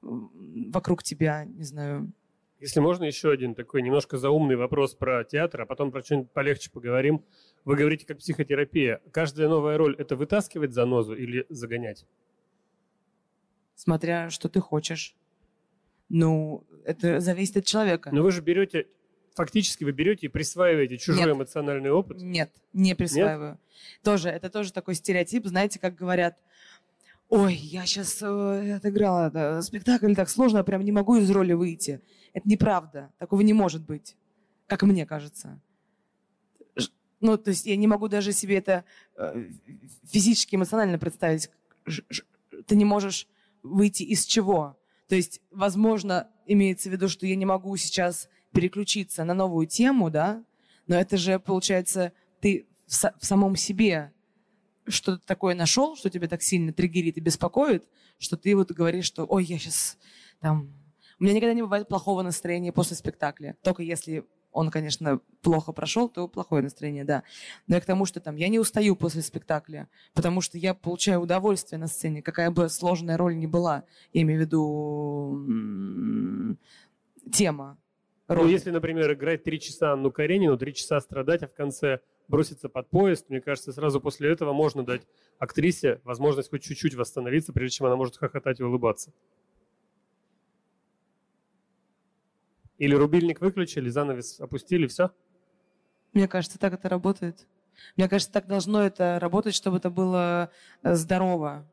[0.03, 2.13] вокруг тебя, не знаю.
[2.61, 6.71] Если можно, еще один такой немножко заумный вопрос про театр, а потом про что-нибудь полегче
[6.71, 7.25] поговорим.
[7.65, 9.01] Вы говорите, как психотерапия.
[9.13, 12.07] Каждая новая роль– это вытаскивать занозу или загонять?
[13.75, 15.17] Смотря что ты хочешь.
[16.11, 18.11] Ну, это зависит от человека.
[18.13, 18.89] Но вы же берете,
[19.35, 21.37] фактически вы берете и присваиваете чужой Нет.
[21.37, 22.21] эмоциональный опыт.
[22.21, 23.59] Нет, не присваиваю.
[24.03, 26.37] Тоже, это тоже такой стереотип, знаете, как говорят,
[27.31, 32.03] ой, я сейчас отыграла это, спектакль так сложно, прям не могу из роли выйти.
[32.33, 34.16] Это неправда, такого не может быть,
[34.66, 35.61] как мне кажется.
[37.21, 38.85] Ну, то есть я не могу даже себе это
[39.16, 39.51] э,
[40.05, 41.51] физически, эмоционально представить.
[42.66, 43.29] Ты не можешь
[43.62, 44.79] выйти из чего?
[45.07, 50.11] То есть, возможно, имеется в виду, что я не могу сейчас переключиться на новую тему,
[50.11, 50.43] да,
[50.87, 54.12] но это же, получается, ты в, в самом себе
[54.90, 57.85] что-то такое нашел, что тебя так сильно триггерит и беспокоит,
[58.18, 59.98] что ты вот говоришь, что ой, я сейчас
[60.40, 60.72] там...
[61.18, 63.57] У меня никогда не бывает плохого настроения после спектакля.
[63.62, 67.22] Только если он, конечно, плохо прошел, то плохое настроение, да.
[67.66, 71.20] Но я к тому, что там я не устаю после спектакля, потому что я получаю
[71.20, 73.85] удовольствие на сцене, какая бы сложная роль ни была.
[74.12, 76.59] Я имею в виду м,
[78.33, 82.69] Ну, если, например, играть три часа Анну Каренину, три часа страдать, а в конце броситься
[82.69, 85.03] под поезд, мне кажется, сразу после этого можно дать
[85.40, 89.12] актрисе возможность хоть чуть-чуть восстановиться, прежде чем она может хохотать и улыбаться.
[92.79, 95.11] Или рубильник выключили, занавес опустили, все?
[96.12, 97.49] Мне кажется, так это работает.
[97.97, 100.51] Мне кажется, так должно это работать, чтобы это было
[100.83, 101.66] э, здорово.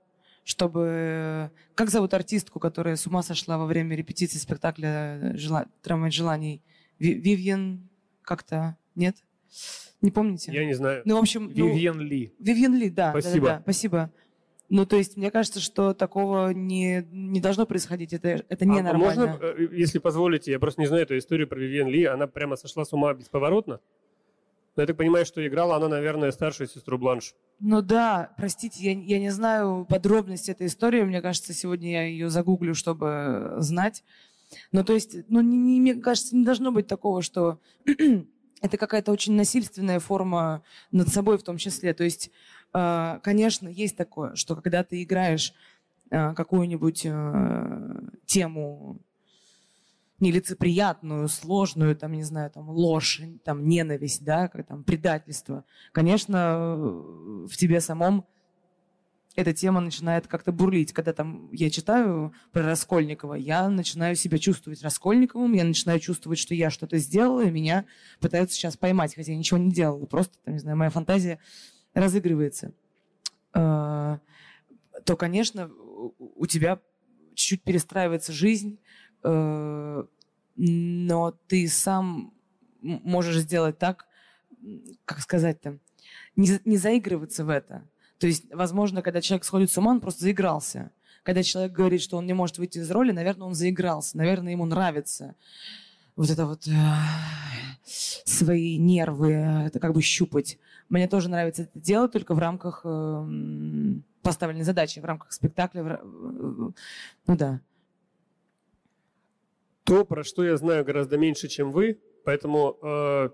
[0.48, 1.52] Чтобы...
[1.76, 5.66] Как зовут артистку, которая с ума сошла во время репетиции спектакля э, жела...
[5.82, 6.62] «Трамвай желаний»?
[7.00, 7.90] Ви- Вивьен
[8.22, 8.78] как-то?
[8.96, 9.18] Нет?
[10.02, 10.54] Не помните?
[10.54, 11.02] Я не знаю.
[11.04, 11.52] Ну, в общем...
[11.54, 12.34] ну, Вивьен Ли.
[12.40, 13.12] Вивьен Ли, да.
[13.12, 13.46] да, Спасибо.
[13.46, 14.12] Да, да, спасибо.
[14.70, 18.14] Ну, то есть, мне кажется, что такого не, не должно происходить.
[18.14, 19.28] Это, это А ненормально.
[19.28, 22.56] можно, э, если позволите, я просто не знаю эту историю про Вивиан Ли, она прямо
[22.56, 23.82] сошла с ума бесповоротно?
[24.78, 27.34] Но я так понимаю, что играла она, наверное, старшую сестру Бланш.
[27.60, 31.02] Ну да, простите, я, я не знаю подробности этой истории.
[31.02, 34.04] Мне кажется, сегодня я ее загуглю, чтобы знать.
[34.72, 37.60] Ну, то есть, ну, не, не- мне кажется, не должно быть такого, что
[38.62, 41.96] это какая-то очень насильственная форма над собой в том числе.
[41.96, 42.30] То есть,
[42.76, 45.54] э, конечно, есть такое, что когда ты играешь
[46.12, 49.00] э, какую-нибудь э, тему
[50.20, 56.58] нелицеприятную, сложную, там, не знаю, там, ложь, там, ненависть, да, как там, предательство, конечно,
[57.48, 58.26] в тебе самом
[59.38, 60.94] эта тема начинает как-то бурлить.
[60.94, 66.56] Когда там я читаю про Раскольникова, я начинаю себя чувствовать Раскольниковым, я начинаю чувствовать, что
[66.56, 67.86] я что-то сделала, и меня
[68.20, 70.08] пытаются сейчас поймать, хотя я ничего не делала.
[70.08, 71.38] Просто, там, не знаю, моя фантазия
[71.94, 72.74] разыгрывается.
[73.54, 74.18] Э,
[75.06, 75.70] То, конечно,
[76.18, 76.80] у тебя
[77.36, 80.08] чуть-чуть перестраивается жизнь, э, но
[81.48, 82.34] ты сам
[82.82, 84.08] можешь сделать так,
[85.06, 85.78] как сказать-то,
[86.36, 87.84] не, не заигрываться в это.
[88.20, 90.92] То есть, возможно, когда человек сходит с ума, он просто заигрался.
[91.24, 94.66] Когда человек говорит, что он не может выйти из роли, наверное, он заигрался, наверное, ему
[94.66, 95.36] нравится
[96.16, 96.72] вот это вот э,
[97.86, 100.58] свои нервы, это как бы щупать.
[100.90, 103.28] Мне тоже нравится это делать, только в рамках э,
[104.24, 105.84] поставленной задачи, в рамках спектакля.
[105.84, 106.72] в ра- э,
[107.28, 107.62] Ну да.
[109.88, 113.30] То, про что я знаю гораздо меньше, чем вы, поэтому э,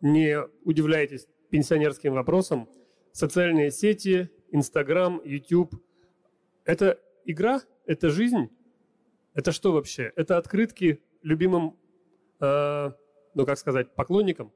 [0.00, 2.70] не удивляйтесь пенсионерским вопросам.
[3.12, 5.74] Социальные сети, Инстаграм, YouTube–
[6.64, 8.48] это игра, это жизнь,
[9.34, 10.10] это что вообще?
[10.16, 11.76] Это открытки любимым,
[12.40, 12.90] э,
[13.34, 14.52] ну как сказать, поклонникам?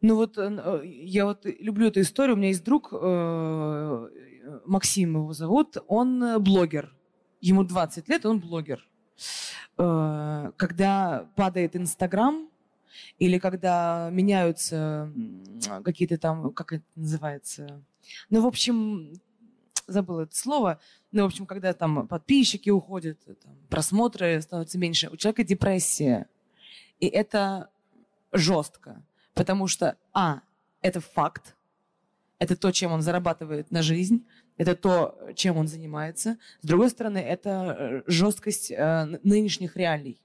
[0.00, 2.36] Ну вот э, я вот люблю эту историю.
[2.36, 4.08] У меня есть друг, э,
[4.64, 6.94] Максим его зовут, он э, блогер.
[7.40, 8.88] Ему 20 лет, он блогер.
[9.78, 12.48] Э, Когда падает Инстаграм,
[13.18, 15.10] или когда меняются
[15.84, 17.82] какие-то там, как это называется,
[18.30, 19.14] ну, в общем,
[19.86, 25.16] забыла это слово, ну, в общем, когда там подписчики уходят, там, просмотры становятся меньше, у
[25.16, 26.26] человека депрессия.
[27.00, 27.70] И это
[28.32, 29.02] жестко.
[29.34, 30.42] Потому что, а,
[30.82, 31.56] это факт,
[32.38, 36.38] это то, чем он зарабатывает на жизнь, это то, чем он занимается.
[36.60, 40.20] С другой стороны, это э, жесткость э, нынешних реалий.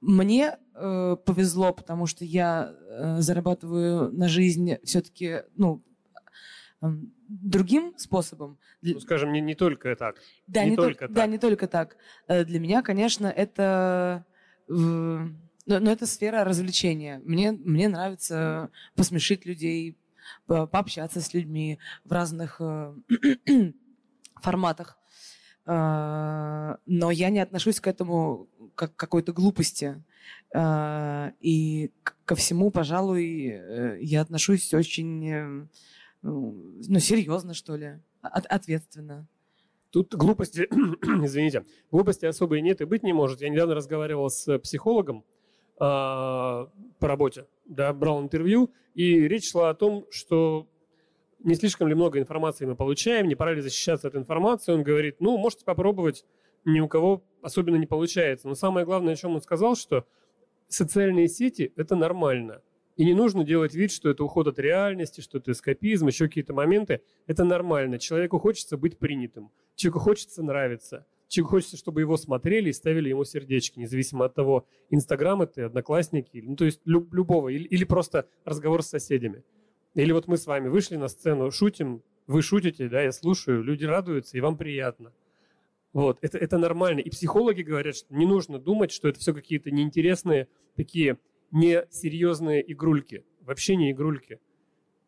[0.00, 5.82] Мне э, повезло, потому что я э, зарабатываю на жизнь все-таки, ну,
[6.82, 8.58] эм, другим способом.
[8.82, 10.16] Ну, скажем, не, не только так.
[10.46, 11.30] да, Не не, только только, да, так.
[11.30, 11.96] не только так.
[12.28, 14.26] Э, Для меня, конечно, это,
[14.68, 15.30] э, но,
[15.66, 17.22] но это сфера развлечения.
[17.24, 19.96] Мне, мне нравится посмешить людей,
[20.46, 22.94] пообщаться с людьми в разных э,
[24.42, 24.98] форматах.
[25.66, 30.02] Э, Но я не отношусь к этому как к какой-то глупости.
[30.54, 31.90] Э, И
[32.24, 35.66] ко всему, пожалуй, э, я отношусь очень, э,
[36.22, 36.54] ну,
[36.88, 39.26] ну, серьезно, что ли, от- ответственно.
[39.90, 40.66] Тут глупости,
[41.24, 43.40] извините, глупости особой нет и быть не может.
[43.40, 45.24] Я недавно разговаривал с психологом
[45.76, 50.68] по работе, да, брал интервью, и речь шла о том, что
[51.44, 54.72] не слишком ли много информации мы получаем, не пора ли защищаться от информации.
[54.72, 56.24] Он говорит, ну, можете попробовать,
[56.64, 58.48] ни у кого особенно не получается.
[58.48, 60.06] Но самое главное, о чем он сказал, что
[60.68, 62.62] социальные сети– это нормально.
[62.96, 66.54] И не нужно делать вид, что это уход от реальности, что это эскапизм, еще какие-то
[66.54, 67.02] моменты.
[67.26, 67.98] Это нормально.
[67.98, 69.50] Человеку хочется быть принятым.
[69.74, 71.04] Человеку хочется нравиться.
[71.34, 76.40] Человеку хочется, чтобы его смотрели и ставили ему сердечки, независимо от того, Инстаграм это, Одноклассники,
[76.44, 79.42] ну, то есть люб- любого, или, или просто разговор с соседями.
[79.94, 83.84] Или вот мы с вами вышли на сцену, шутим, вы шутите, да, я слушаю, люди
[83.84, 85.12] радуются, и вам приятно.
[85.92, 87.00] Вот, это, это нормально.
[87.00, 91.18] И психологи говорят, что не нужно думать, что это все какие-то неинтересные такие
[91.50, 94.38] не серьезные игрульки, вообще не игрульки.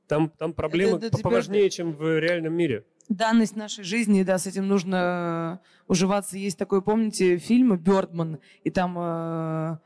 [0.09, 2.85] Там, там проблемы Это- это поважнее, чем в реальном мире.
[3.09, 6.37] Данность нашей жизни, да, с этим нужно э, уживаться.
[6.37, 9.79] Есть такой, помните, фильм «Бёрдман», и там э,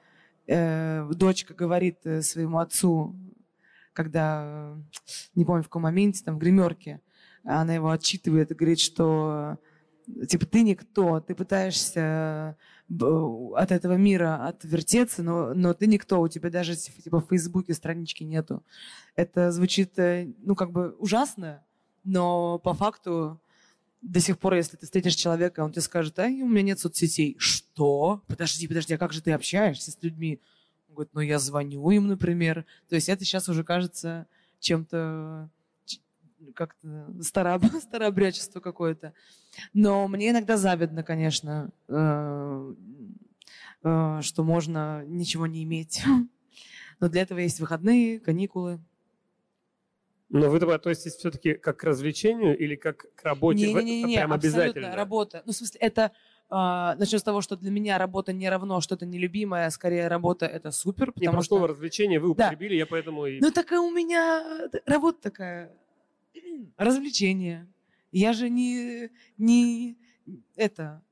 [0.46, 3.14] э, дочка говорит э, своему отцу,
[3.92, 4.76] когда, э,
[5.34, 7.00] не помню в каком моменте, там в гримерке,
[7.44, 9.58] она его отчитывает и говорит, что
[10.28, 12.56] типа ты никто, ты пытаешься
[12.88, 18.24] от этого мира отвертеться, но, но ты никто, у тебя даже типа в Фейсбуке странички
[18.24, 18.64] нету.
[19.14, 21.64] Это звучит, ну, как бы ужасно,
[22.04, 23.40] но по факту
[24.02, 27.36] до сих пор, если ты встретишь человека, он тебе скажет, а у меня нет соцсетей.
[27.38, 28.22] Что?
[28.26, 30.40] Подожди, подожди, а как же ты общаешься с людьми?
[30.88, 32.64] Он говорит, ну я звоню им, например.
[32.88, 34.26] То есть это сейчас уже кажется
[34.58, 35.50] чем-то
[36.54, 37.62] как-то староб...
[37.82, 39.12] старообрядчество какое-то.
[39.74, 42.74] Но мне иногда завидно, конечно, э,
[43.82, 46.02] э, что можно ничего не иметь.
[47.00, 48.80] Но для этого есть выходные, каникулы.
[50.30, 53.72] Но вы есть все-таки как к развлечению или как к работе?
[53.74, 54.96] В- Не-не-не, прям абсолютно обязательно.
[54.96, 55.42] работа.
[55.44, 56.12] Ну, в смысле, это
[56.48, 60.46] а, начнем с того, что для меня работа не равно что-то нелюбимое, а скорее работа
[60.46, 61.56] это супер, Не, потому про что...
[61.56, 62.46] слово развлечение вы Да.
[62.48, 63.40] употребили, я поэтому и...
[63.40, 65.72] Ну, такая у меня э, работа такая,
[66.76, 67.66] развлечение.
[68.12, 69.96] Я же не, не
[70.56, 71.02] это,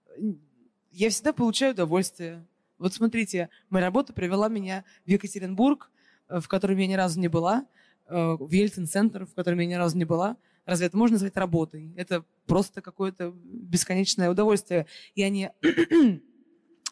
[0.91, 2.45] я всегда получаю удовольствие.
[2.79, 5.91] Вот смотрите, моя работа привела меня в Екатеринбург,
[6.29, 7.78] э, в котором я ни разу не была, э,
[8.09, 10.37] в Ельцин-центр, в котором я ни разу не была.
[10.69, 11.95] Разве это можно назвать работой?
[11.97, 14.87] Это просто какое-то бесконечное удовольствие.
[15.15, 15.51] Я не,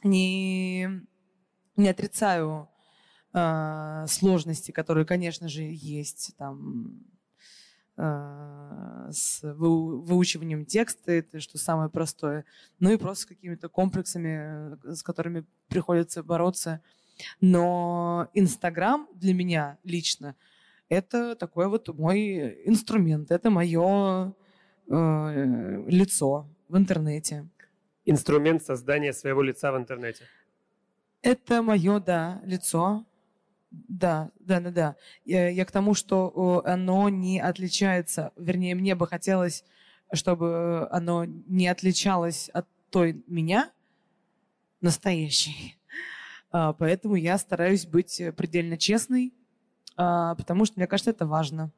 [0.03, 0.89] не,
[1.77, 2.71] не отрицаю
[3.35, 7.05] э, сложности, которые, конечно же, есть там
[7.99, 12.47] э, с выу- выучиванием текста, это что самое простое,
[12.79, 16.81] ну и просто с какими-то комплексами, э, с которыми приходится бороться.
[17.43, 20.35] Но Инстаграм для меня лично
[20.88, 24.35] это такой вот мой инструмент, это мое
[24.88, 27.49] э, лицо в интернете.
[28.05, 30.25] Инструмент создания своего лица в интернете.
[31.22, 33.05] Это мое, да, лицо.
[33.70, 34.96] Да, да, да, да.
[35.25, 39.64] Я, я к тому, что э, оно не отличается, вернее, мне бы хотелось,
[40.12, 43.72] чтобы оно не отличалось от той меня
[44.81, 45.77] настоящей.
[46.53, 49.35] А, Поэтому я стараюсь быть предельно честной,
[49.97, 51.73] потому что мне кажется, это важно.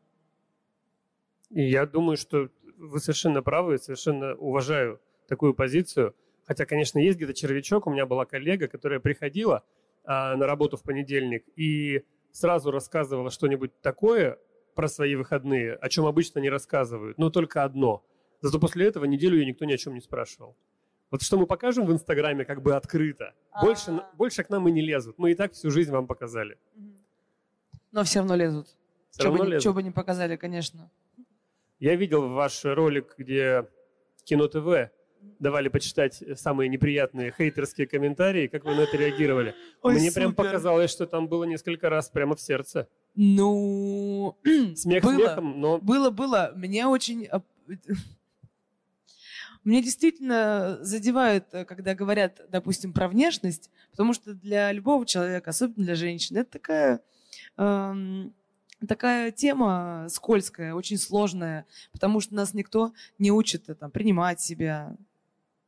[1.51, 6.15] Я думаю, что вы совершенно правы, и совершенно уважаю такую позицию.
[6.45, 7.87] Хотя, конечно, есть где-то червячок.
[7.87, 9.65] У меня была коллега, которая приходила
[10.05, 14.39] а, на работу в понедельник и сразу рассказывала что-нибудь такое
[14.75, 18.05] про свои выходные, о чем обычно не рассказывают, но только одно.
[18.41, 20.57] Зато после этого неделю ее никто ни о чем не спрашивал.
[21.11, 23.35] Вот что мы покажем в Инстаграме как бы открыто.
[23.61, 24.11] Больше, А.
[24.17, 25.19] больше к нам и не лезут.
[25.19, 26.59] Мы и так всю жизнь вам показали.
[27.93, 28.67] Но все равно лезут.
[29.11, 29.65] Все Что бы, равно ни- лезут.
[29.65, 30.91] чё бы не показали, конечно.
[31.81, 33.67] Я видел ваш ролик, где
[34.25, 34.91] Кино ТВ
[35.39, 38.47] давали почитать самые неприятные хейтерские комментарии.
[38.47, 39.55] Как вы на это реагировали?
[39.83, 40.45] Ой, Мне прям супер.
[40.45, 42.89] показалось, что там было несколько раз прямо в сердце.
[43.15, 44.37] Ну,
[44.77, 45.15] Смех было.
[45.17, 46.53] смехом, но Было, было.
[46.55, 47.29] Меня очень...
[49.65, 55.85] Меня действительно задевает, э, когда говорят, допустим, про внешность, потому что для любого человека, особенно
[55.85, 57.01] для женщин, это такая,
[58.87, 64.97] такая тема скользкая, очень сложная, потому что нас никто не учит э, там, принимать себя,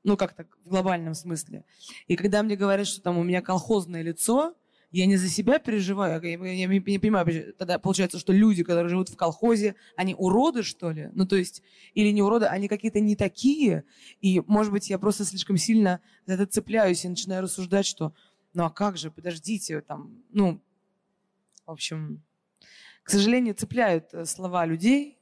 [0.04, 1.64] ну, как-то в глобальном смысле.
[2.06, 4.54] И когда мне говорят, что там у меня колхозное лицо,
[4.92, 8.88] я не за себя переживаю, я, я не не понимаю, тогда получается, что люди, которые
[8.88, 11.10] живут в колхозе, они уроды, что ли?
[11.12, 11.62] Ну, то есть,
[11.94, 13.84] или не уроды, они какие-то не такие,
[14.20, 18.14] и, может быть, я просто слишком сильно за это цепляюсь и начинаю рассуждать, что,
[18.52, 20.60] ну, а как же, подождите, там, ну,
[21.70, 22.22] в общем,
[23.02, 25.16] к сожалению, цепляют э, слова людей,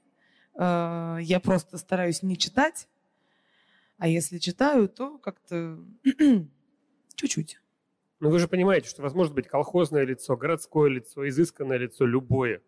[0.60, 2.88] Э, я просто стараюсь не читать,
[3.96, 5.78] а если читаю, то как-то
[7.14, 7.60] чуть-чуть.
[8.18, 12.60] ну, вы же понимаете, что возможно быть колхозное лицо, городское лицо, изысканное лицо, любое.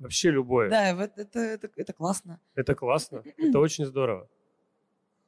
[0.00, 0.68] Вообще любое.
[0.68, 2.40] Да, в- это, это, это классно.
[2.56, 4.28] Это классно, это очень здорово.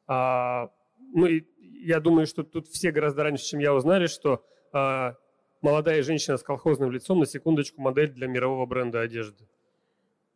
[0.08, 5.14] А, ну и я думаю, что тут все гораздо раньше, чем я, узнали, что а,
[5.60, 9.46] молодая женщина с колхозным лицом, на секундочку, модель для мирового бренда одежды.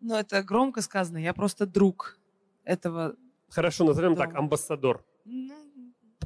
[0.01, 1.19] Но это громко сказано.
[1.19, 2.19] Я просто друг
[2.65, 3.17] этого.
[3.49, 4.27] Хорошо, назовем Да.
[4.27, 5.05] так, амбассадор.
[5.25, 5.55] Ну,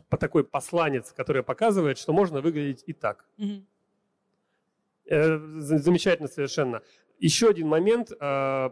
[0.08, 3.26] По такой посланец, который показывает, что можно выглядеть и так.
[5.06, 6.82] за- Замечательно совершенно.
[7.18, 8.12] Еще один момент.
[8.18, 8.70] э,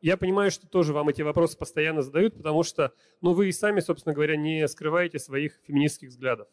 [0.00, 3.80] Я понимаю, что тоже вам эти вопросы постоянно задают, потому что ну, вы и сами,
[3.80, 6.46] собственно говоря, не скрываете своих феминистских взглядов.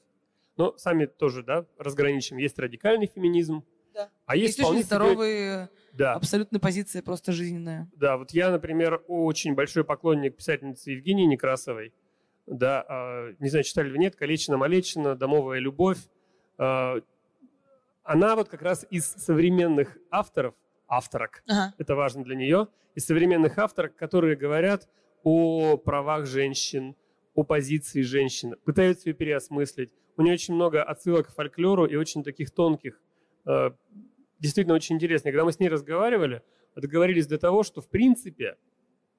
[0.58, 2.38] Но сами тоже да, разграничим.
[2.38, 4.10] Есть радикальный феминизм, Да.
[4.26, 6.14] А есть, Есть очень вполне себе- здоровые, Да.
[6.16, 7.90] абсолютно позиция просто жизненная.
[7.96, 11.94] Да, вот я, например, очень большой поклонник писательницы Евгении Некрасовой.
[12.46, 16.00] Да, а, не знаю, читали ли нет, «Калечина-малечина», «Домовая любовь».
[16.58, 16.98] А,
[18.04, 20.54] Она вот как раз из современных авторов,
[20.88, 21.74] авторок, Ага.
[21.80, 24.88] это важно для нее, из современных авторок, которые говорят
[25.24, 26.96] о правах женщин,
[27.34, 29.92] о позиции женщин, пытаются ее переосмыслить.
[30.18, 33.00] У нее очень много отсылок к фольклору и очень таких тонких,
[33.46, 33.72] э,
[34.40, 35.30] действительно очень интересно.
[35.30, 36.42] И Когда мы с ней разговаривали,
[36.76, 38.58] договорились до того, что в принципе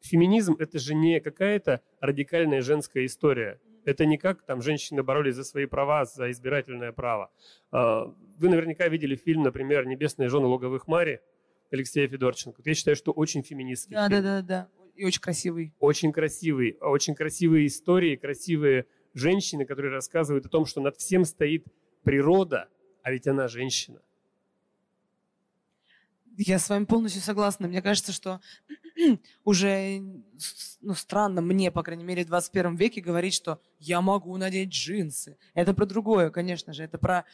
[0.01, 3.61] феминизм это же не какая-то радикальная женская история.
[3.85, 7.31] Это не как там женщины боролись за свои права, за избирательное право.
[7.71, 11.21] А, Вы наверняка видели фильм, например, «Небесные жены луговых Мари»
[11.71, 12.63] Алексея Федорченко.
[12.65, 14.23] Я считаю, что очень феминистский Да, фильм.
[14.23, 14.69] да, да, да.
[14.97, 15.73] И очень красивый.
[15.79, 18.87] Очень красивый, очень красивые истории, красивые
[19.17, 21.67] женщины, которые рассказывают о том, что над всем стоит
[22.03, 22.69] природа,
[23.03, 24.01] а ведь она женщина.
[26.37, 27.67] Я с вами полностью согласна.
[27.67, 28.41] Мне кажется, что
[29.45, 30.03] уже
[30.83, 35.39] ну, странно мне, по крайней мере, в 21 веке говорить, что я могу надеть джинсы.
[35.55, 36.85] Это про другое, конечно же.
[36.85, 37.25] Это про...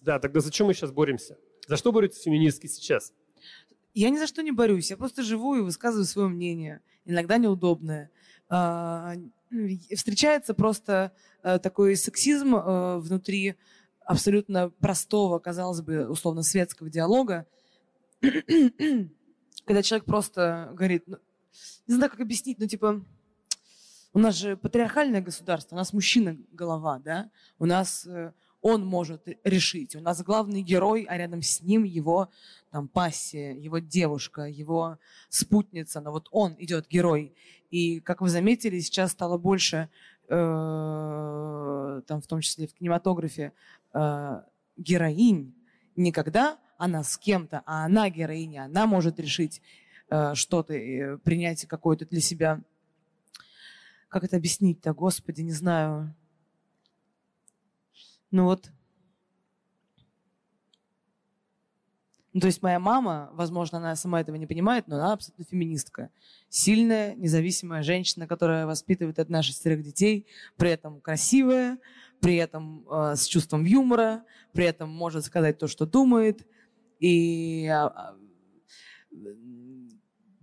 [0.00, 1.36] Да, тогда зачем мы сейчас боремся?
[1.66, 3.12] За что борются феминистки сейчас?
[3.92, 4.90] Я ни за что не борюсь.
[4.90, 6.80] Я просто живу и высказываю свое мнение.
[7.04, 8.10] Иногда неудобное.
[9.94, 13.56] Встречается просто э, такой сексизм э, внутри
[14.04, 17.46] абсолютно простого, казалось бы, условно светского диалога,
[18.20, 21.18] когда человек просто говорит, ну,
[21.86, 23.04] не знаю, как объяснить, но типа,
[24.12, 28.32] у нас же патриархальное государство, у нас мужчина голова, да, у нас э,
[28.62, 32.30] он может решить, у нас главный герой, а рядом с ним его
[32.70, 34.98] там пассия, его девушка, его
[35.28, 37.34] спутница, но вот он идет герой.
[37.70, 39.88] И, как вы заметили, сейчас стало больше,
[40.28, 43.52] э, там, в том числе в кинематографе,
[43.92, 44.42] э,
[44.76, 45.54] героинь.
[45.96, 49.62] Не когда она с кем-то, а она героиня, она может решить
[50.10, 52.60] э, что-то, э, принять какое-то для себя...
[54.08, 56.14] Как это объяснить-то, господи, не знаю.
[58.30, 58.70] Ну вот,
[62.36, 66.10] Ну, то есть моя мама, возможно, она сама этого не понимает, но она абсолютно феминистка.
[66.50, 70.26] Сильная, независимая женщина, которая воспитывает от наших шестерых детей,
[70.58, 71.78] при этом красивая,
[72.20, 74.22] при этом э, с чувством юмора,
[74.52, 76.46] при этом может сказать то, что думает.
[77.00, 78.16] И а, а,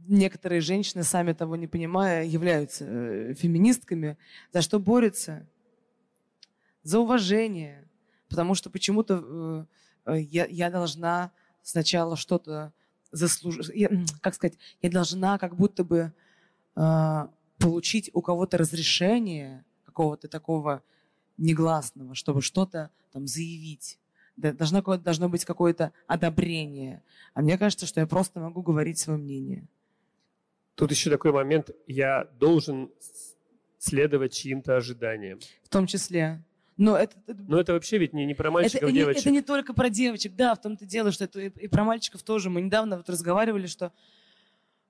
[0.08, 4.18] некоторые женщины, сами того не понимая, являются э, феминистками.
[4.52, 5.48] За что борются?
[6.84, 7.88] За уважение.
[8.30, 9.68] Потому что почему-то
[10.06, 11.32] э, э, я, я должна
[11.62, 12.74] сначала что-то
[13.12, 13.90] заслужить.
[14.22, 14.58] Как сказать?
[14.82, 16.14] Я должна как будто бы
[16.76, 17.28] э,
[17.60, 20.84] получить у кого-то разрешение какого-то такого
[21.38, 24.00] негласного, чтобы что-то там заявить.
[24.36, 27.04] Должно, должно быть какое-то одобрение.
[27.34, 29.68] А мне кажется, что я просто могу говорить свое мнение.
[30.76, 32.90] Тут еще такой момент, я должен
[33.78, 35.40] следовать чьим-то ожиданиям.
[35.64, 36.44] В том числе.
[36.84, 39.22] Но это, это- Но это вообще ведь не, не про это, мальчиков, не, девочек.
[39.22, 42.24] это не только про девочек, да, в том-то дело, что это и, и про мальчиков
[42.24, 42.50] тоже.
[42.50, 43.92] Мы недавно вот разговаривали, что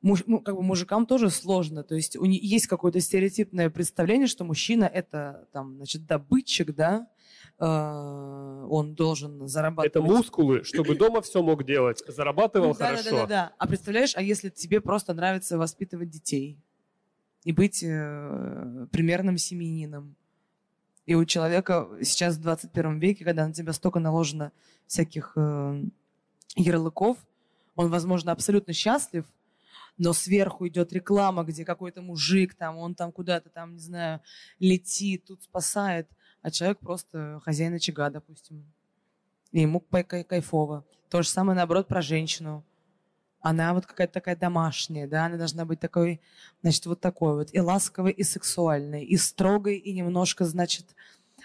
[0.02, 1.84] муж- ну, как бы мужикам тоже сложно.
[1.84, 7.08] То есть у них есть какое-то стереотипное представление, что мужчина это там, значит, добытчик, да,
[7.60, 7.66] э,
[8.70, 9.92] он должен зарабатывать.
[9.92, 12.04] Это мускулы, чтобы дома все мог делать.
[12.08, 13.04] Зарабатывал Ну, да, хорошо.
[13.04, 13.54] Да, да, да, да.
[13.58, 16.58] А представляешь, а если тебе просто нравится воспитывать детей
[17.44, 20.16] и быть э, примерным семьянином,
[21.06, 24.52] и у человека сейчас в 21 веке, когда на тебя столько наложено
[24.88, 25.84] всяких э,
[26.56, 27.18] ярлыков,
[27.76, 29.26] он, возможно, абсолютно счастлив,
[29.98, 34.22] но сверху идет реклама, где какой-то мужик там, он там куда-то там, не знаю,
[34.60, 36.08] летит, тут спасает,
[36.42, 38.66] а человек просто хозяин очага, допустим.
[39.52, 40.84] И ему кай- кай- кайфово.
[41.10, 42.64] То же самое, наоборот, про женщину.
[43.44, 46.22] Она вот какая-то такая домашняя, да, она должна быть такой,
[46.62, 50.96] значит, вот такой вот, и ласковой, и сексуальной, и строгой, и немножко, значит,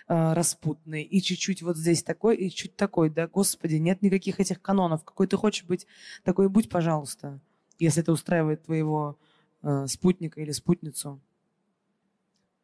[0.07, 4.63] э, распутной, и чуть-чуть вот здесь такой, и чуть такой, да, господи, нет никаких этих
[4.63, 5.03] канонов.
[5.03, 5.89] Какой ты хочешь быть,
[6.23, 7.41] такой будь, пожалуйста,
[7.81, 9.19] если это устраивает твоего
[9.65, 11.21] э, спутника или спутницу.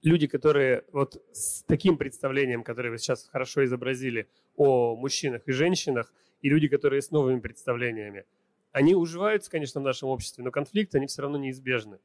[0.02, 6.12] Люди, которые вот с таким представлением, которое вы сейчас хорошо изобразили о мужчинах и женщинах,
[6.40, 8.26] и люди, которые с новыми представлениями,
[8.74, 12.00] они уживаются, конечно, в нашем обществе, но конфликты, они все равно неизбежны.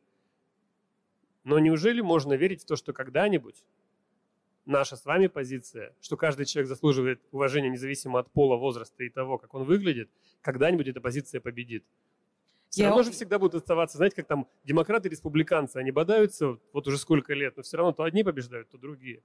[1.43, 3.65] Но неужели можно верить в то, что когда-нибудь
[4.65, 9.37] наша с вами позиция, что каждый человек заслуживает уважения независимо от пола, возраста и того,
[9.37, 10.09] как он выглядит,
[10.41, 11.85] когда-нибудь эта позиция победит?
[12.69, 16.59] Все Я- равно же всегда будут оставаться, знаете, как там демократы и республиканцы, они бодаются
[16.73, 19.23] вот уже сколько лет, но все равно то одни побеждают, то другие.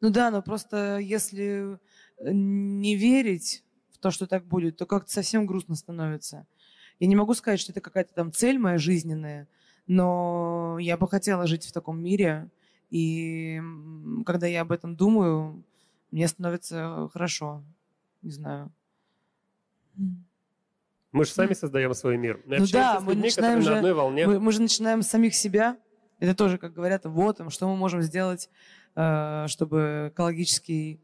[0.00, 1.78] Ну да, но просто если
[2.18, 6.46] э, не верить в то, что так будет, то как-то совсем грустно становится.
[7.00, 9.48] Я не могу сказать, что это какая-то там цель моя жизненная,
[9.86, 12.48] но я бы хотела жить в таком мире,
[12.90, 13.60] и
[14.26, 15.64] когда я об этом думаю,
[16.10, 17.64] мне становится хорошо.
[18.22, 18.70] Не знаю.
[21.12, 22.40] Мы же сами создаем свой мир.
[22.46, 24.26] Мы Ну да, мы людьми, начинаем же- на одной волне.
[24.26, 25.76] Мы, мы же начинаем с самих себя.
[26.18, 28.50] Это тоже, как говорят, вот там, что мы можем сделать,
[28.94, 31.00] э, чтобы экологический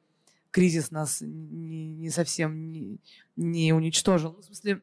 [0.50, 2.98] кризис нас не, не совсем не,
[3.36, 4.34] не уничтожил.
[4.34, 4.82] Ну, в смысле,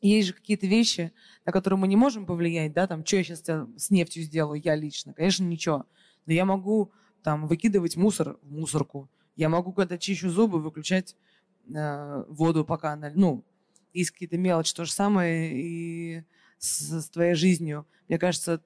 [0.00, 1.12] есть же какие-то вещи,
[1.44, 4.74] на которые мы не можем повлиять, да, там, что я сейчас с нефтью сделаю, я
[4.76, 5.86] лично, конечно, ничего.
[6.26, 6.92] Но я могу
[7.22, 9.08] там выкидывать мусор в мусорку.
[9.36, 11.16] Я могу, когда чищу зубы, выключать
[11.68, 13.44] э, воду, пока она, ну,
[13.92, 14.74] есть какие-то мелочи.
[14.74, 16.22] То же самое и
[16.58, 17.86] с, с твоей жизнью.
[18.08, 18.62] Мне кажется,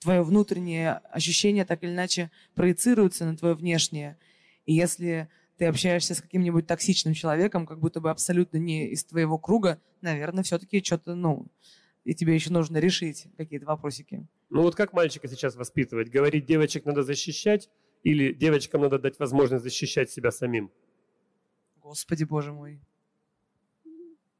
[0.00, 4.18] твое внутреннее ощущение так или иначе проецируется на твое внешнее.
[4.66, 5.28] И если
[5.62, 10.42] ты общаешься с каким-нибудь токсичным человеком, как будто бы абсолютно не из твоего круга, наверное,
[10.42, 11.46] все-таки что-то, ну,
[12.02, 14.26] и тебе еще нужно решить какие-то вопросики.
[14.50, 16.10] Ну вот как мальчика сейчас воспитывать?
[16.10, 17.70] Говорить, девочек надо защищать
[18.02, 20.72] или девочкам надо дать возможность защищать себя самим?
[21.76, 22.80] Господи, боже мой.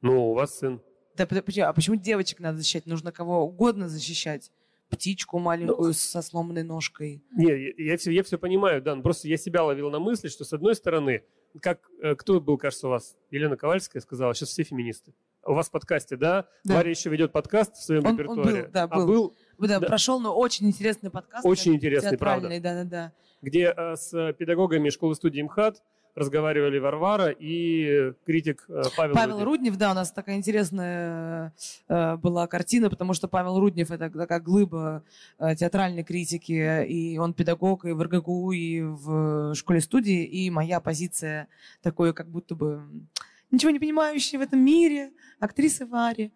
[0.01, 0.81] Ну, у вас сын.
[1.15, 2.85] Да, а почему девочек надо защищать?
[2.85, 4.51] Нужно кого угодно защищать.
[4.93, 7.23] Птичку маленькую со сломанной ножкой.
[7.35, 10.27] Не, я, я все, я все понимаю, да, но просто я себя ловил на мысли,
[10.29, 11.23] что с одной стороны,
[11.61, 13.15] как, э, кто был, кажется, у вас?
[13.31, 15.13] Елена Ковальская сказала, сейчас все феминисты.
[15.45, 16.47] У вас в подкасте, да?
[16.63, 16.75] Да.
[16.75, 18.63] Варя еще ведет подкаст в своем Он- он репертуаре.
[18.63, 19.07] был, да, А был.
[19.07, 19.35] был,
[19.67, 19.87] Да, Да.
[19.87, 21.45] прошел, но очень интересный подкаст.
[21.45, 22.49] Очень интересный, правда.
[22.49, 23.13] театральный, да-да-да.
[23.41, 25.83] где э, с педагогами школы-студии МХАТ
[26.15, 29.45] разговаривали Варвара и критик э, Павел, Павел Руднев.
[29.45, 31.53] Руднев, да, у нас такая интересная
[31.87, 35.03] э, была картина, потому что Павел Руднев это такая глыба
[35.39, 41.47] э, театральной критики, и он педагог и в РГГУ, и в школе-студии, и моя позиция
[41.81, 42.83] такой, как будто бы
[43.49, 46.31] ничего не понимающей в этом мире, актрисы Вари.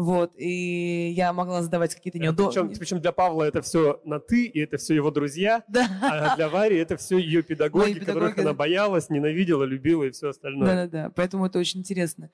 [0.00, 2.78] Вот, и я могла задавать какие-то Э, Причем, неудобные...
[2.78, 5.86] причем для Павла это все на «ты», и это все его друзья, Да.
[6.02, 8.54] а для Вари это все ее педагоги, Мои которых педагоги, она да.
[8.56, 10.66] боялась, ненавидела, любила и все остальное.
[10.66, 12.30] Да-да-да, поэтому это очень интересно.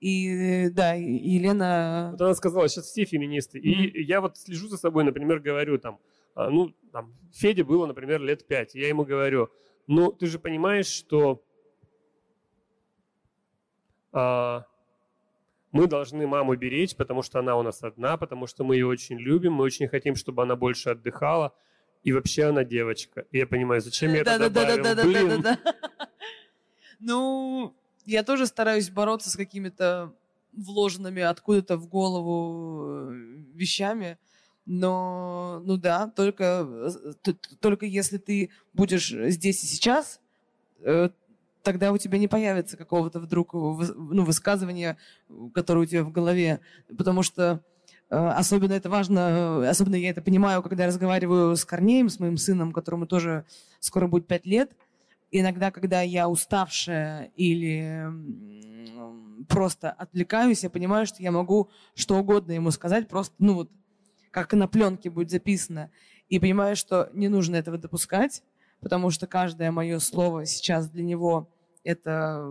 [0.00, 2.08] И да, Елена...
[2.10, 3.60] Вот она сказала, сейчас все феминисты.
[3.60, 6.00] И я вот слежу за собой, например, говорю там,
[6.34, 8.74] а, ну, там, Феде было, например, лет пять.
[8.74, 9.48] Я ему говорю,
[9.86, 11.40] ну, ты же понимаешь, что
[14.10, 14.66] а,
[15.76, 19.18] мы должны маму беречь, потому что она у нас одна, потому что мы ее очень
[19.18, 21.52] любим, мы очень хотим, чтобы она больше отдыхала.
[22.02, 23.26] И вообще она девочка.
[23.32, 25.04] И я понимаю, зачем я это добавил.
[25.04, 25.44] Блин.
[26.98, 27.74] Ну,
[28.06, 30.14] я тоже стараюсь бороться с какими-то
[30.52, 33.12] вложенными откуда-то в голову э,
[33.54, 34.16] вещами.
[34.64, 36.66] Но, ну да, только,
[37.26, 40.20] э, только если ты будешь здесь и сейчас,
[40.80, 41.10] э,
[41.66, 44.96] тогда у тебя не появится какого-то вдруг ну, высказывания,
[45.52, 46.60] которое у тебя в голове.
[46.96, 47.60] Потому что
[48.08, 52.20] э, особенно это важно, э, особенно я это понимаю, когда я разговариваю с Корнеем, с
[52.20, 53.44] моим сыном, которому тоже
[53.80, 54.76] скоро будет пять лет.
[55.32, 58.12] Иногда, когда я уставшая или
[59.48, 63.72] просто отвлекаюсь, я понимаю, что я могу что угодно ему сказать, просто, ну вот,
[64.30, 65.90] как на пленке будет записано.
[66.28, 68.44] И понимаю, что не нужно этого допускать,
[68.80, 71.48] потому что каждое мое слово сейчас для него
[71.86, 72.50] это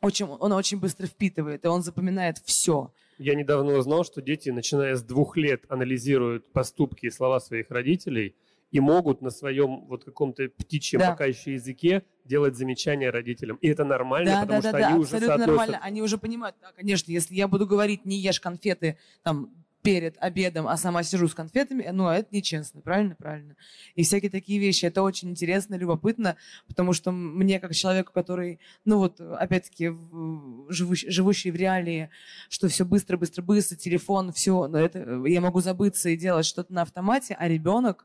[0.00, 2.92] очень, он очень быстро впитывает, и он запоминает все.
[3.18, 8.36] Я недавно узнал, что дети, начиная с двух лет, анализируют поступки и слова своих родителей
[8.70, 11.10] и могут на своем вот каком-то птичьем Да.
[11.12, 13.56] пока еще языке делать замечания родителям.
[13.56, 15.48] И это нормально, Да, потому да, что да, да, они уже абсолютно соотносят.
[15.48, 15.78] нормально.
[15.82, 19.50] Они уже понимают, да, конечно, если я буду говорить, не ешь конфеты там
[19.82, 23.14] перед обедом, а сама сижу с конфетами, ну, это нечестно, правильно?
[23.14, 23.56] Правильно.
[23.94, 24.86] И всякие такие вещи.
[24.86, 29.92] Это очень интересно, любопытно, потому что мне, как человеку, который, ну вот, опять-таки,
[30.68, 32.10] живущий, живущий в реалии,
[32.48, 36.72] что все быстро, быстро, быстро, телефон, все, но это, я могу забыться и делать что-то
[36.72, 38.04] на автомате, а ребенок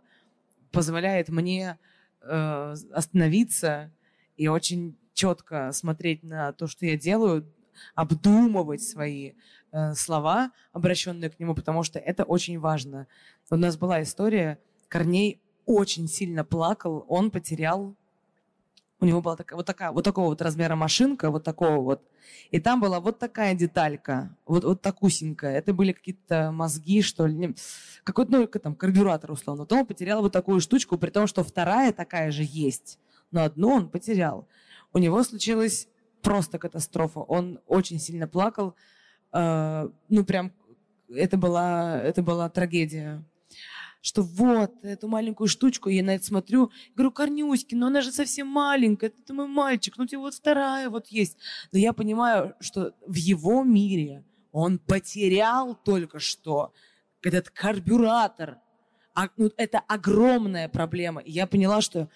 [0.71, 1.77] позволяет мне
[2.21, 3.91] э, остановиться
[4.37, 7.51] и очень четко смотреть на то, что я делаю,
[7.95, 9.33] обдумывать свои
[9.95, 13.07] слова, обращенные к нему, потому что это очень важно.
[13.49, 17.95] У нас была история, Корней очень сильно плакал, он потерял,
[18.99, 22.01] у него была такая, вот, такая, вот такого вот размера машинка, вот такого вот,
[22.51, 27.55] и там была вот такая деталька, вот, вот такусенькая, это были какие-то мозги, что ли,
[28.03, 29.65] какой-то, ну, там, карбюратор, условно.
[29.65, 32.99] То он потерял вот такую штучку, при том, что вторая такая же есть,
[33.31, 34.47] но одну он потерял.
[34.93, 35.87] У него случилась
[36.21, 37.19] просто катастрофа.
[37.19, 38.75] Он очень сильно плакал.
[39.33, 40.51] Э, ну, прям,
[41.09, 43.23] это была, это была трагедия.
[44.05, 48.47] что вот эту маленькую штучку, я на это смотрю, говорю, Корнюськи, но она же совсем
[48.47, 51.37] маленькая, это мой мальчик, ну тебе вот вторая вот есть.
[51.71, 56.73] Но я понимаю, что в его мире он потерял только что
[57.21, 58.57] этот карбюратор.
[59.15, 61.21] А, ну, это огромная проблема.
[61.21, 62.09] И я поняла, что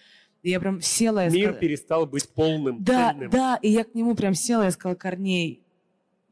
[0.43, 3.29] я прям села и Мир сказала- перестал быть полным, да, цельным.
[3.29, 5.63] да, и я к нему прям села и сказала, Корней,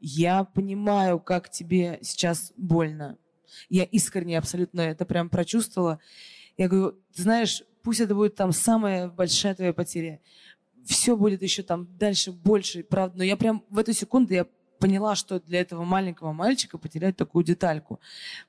[0.00, 3.18] я понимаю, как тебе сейчас больно.
[3.68, 6.00] Я искренне абсолютно это прям прочувствовала.
[6.56, 10.20] Я говорю, ты знаешь, пусть это будет там самая большая твоя потеря.
[10.84, 13.18] Все будет еще там дальше больше, правда.
[13.18, 14.46] Но я прям в эту секунду я
[14.78, 18.00] поняла, что для этого маленького мальчика потерять такую детальку.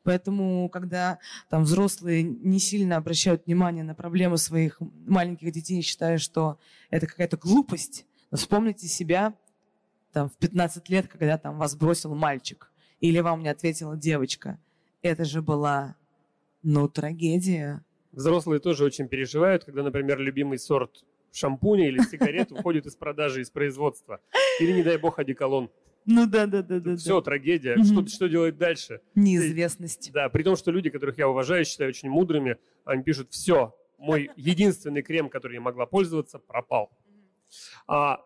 [0.03, 1.19] Поэтому, когда
[1.49, 7.37] там взрослые не сильно обращают внимание на проблемы своих маленьких детей, считая, что это какая-то
[7.37, 9.33] глупость, вспомните себя
[10.11, 14.59] там, в 15 лет, когда там вас бросил мальчик, или вам не ответила девочка.
[15.01, 15.95] Это же была,
[16.63, 17.83] ну, трагедия.
[18.11, 23.51] Взрослые тоже очень переживают, когда, например, любимый сорт шампуня или сигарет уходит из продажи, из
[23.51, 24.19] производства.
[24.59, 25.69] Или, не дай бог, одеколон.
[26.05, 26.95] Ну да, да, да, да.
[26.95, 27.75] Все, трагедия.
[27.75, 27.83] Мгм.
[27.83, 29.01] Что, что делать дальше?
[29.13, 30.11] Неизвестность.
[30.13, 34.31] Да, при том, что люди, которых я уважаю, считаю очень мудрыми, они пишут, все, мой
[34.37, 36.91] единственный крем, который я могла пользоваться, пропал.
[37.87, 38.21] А,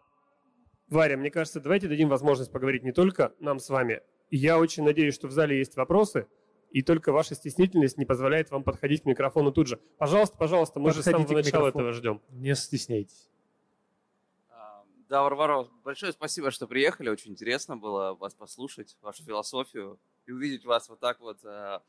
[0.92, 4.02] Варя, мне кажется, давайте дадим возможность поговорить не только нам с вами.
[4.30, 6.28] Я очень надеюсь, что в зале есть вопросы,
[6.70, 9.78] и только ваша стеснительность не позволяет вам подходить к микрофону тут же.
[9.98, 12.22] Пожалуйста, пожалуйста, мы же с Подходите самого начала этого ждем.
[12.32, 13.30] Не стесняйтесь.
[14.50, 17.10] А, Да, Варвара, большое спасибо, что приехали.
[17.10, 21.82] Очень интересно было вас послушать, вашу философию и увидеть вас вот так вот а,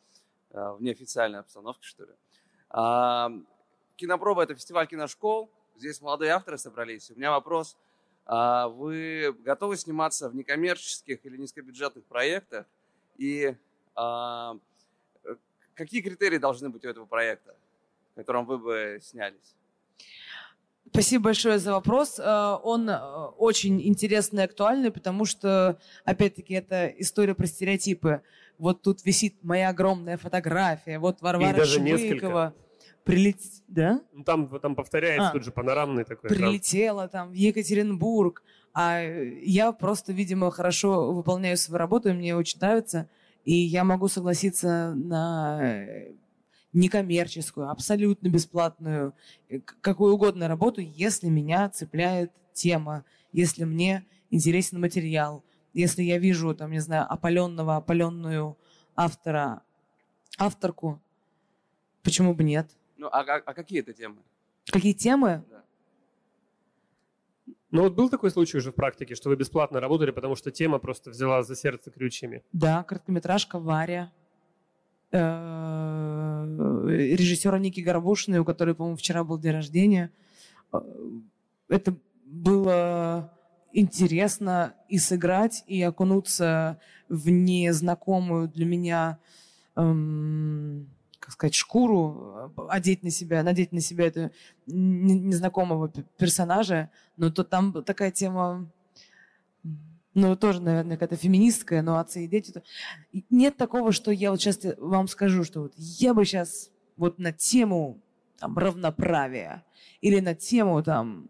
[0.52, 2.12] а, в неофициальной обстановке, что ли.
[2.70, 3.32] А,
[3.96, 5.50] Кинопроба– это фестиваль киношкол.
[5.76, 7.10] Здесь молодые авторы собрались.
[7.10, 7.76] У меня вопрос.
[8.26, 12.66] А Вы готовы сниматься в некоммерческих или низкобюджетных проектах?
[13.18, 13.54] И
[13.94, 14.56] а,
[15.24, 15.34] э,
[15.74, 17.54] какие критерии должны быть у этого проекта,
[18.12, 19.54] в котором вы бы снялись?
[20.90, 22.18] Спасибо большое за вопрос.
[22.18, 22.98] Э, Он э,
[23.38, 28.22] очень интересный и актуальный, потому что, опять-таки, это история про стереотипы.
[28.58, 32.54] Вот тут висит моя огромная фотография, вот Варвара даже Швыкова несколько.
[33.04, 33.36] Прилет...
[33.68, 34.00] да?
[34.12, 35.32] Ну, Там, там повторяется А.
[35.32, 36.50] тут же панорамный такой экран.
[36.50, 38.42] прилетела там в Екатеринбург,
[38.74, 43.08] а я просто, видимо, хорошо выполняю свою работу, и мне очень нравится,
[43.44, 46.12] и я могу согласиться на э,
[46.72, 49.14] некоммерческую, абсолютно бесплатную,
[49.48, 55.44] э, какую угодно работу, если меня цепляет тема, если мне интересен материал,
[55.74, 58.56] если я вижу, там, не знаю, опаленного, опаленную
[58.94, 59.62] автора,
[60.38, 61.00] авторку,
[62.02, 62.70] почему бы нет?
[63.02, 64.18] Ну, а, а- а какие это темы?
[64.70, 65.42] Какие темы?
[65.50, 65.64] Да.
[67.72, 70.78] Ну вот был такой случай уже в практике, что вы бесплатно работали, потому что тема
[70.78, 72.44] просто взяла за сердце крючьями.
[72.52, 74.12] Да, короткометражка Варя.
[75.10, 76.44] Э,
[76.86, 80.12] Режиссера Ники Горбушиной, у которой, по-моему, вчера был день рождения.
[80.72, 80.78] Э,
[81.68, 83.32] Это было
[83.72, 86.78] интересно и сыграть, и окунуться
[87.08, 89.18] в незнакомую для меня,
[89.74, 90.86] эм,
[91.32, 94.30] как сказать, шкуру, э, одеть на себя, надеть на себя это
[94.66, 96.90] не- незнакомого персонажа.
[97.16, 98.70] Но то там такая тема
[100.14, 102.52] ну, тоже, наверное, какая-то феминистская, но отцы и дети.
[103.30, 107.32] Нет такого, что я вот сейчас вам скажу, что вот я бы сейчас вот на
[107.32, 107.98] тему
[108.38, 109.64] там, равноправия
[110.02, 111.28] или на тему там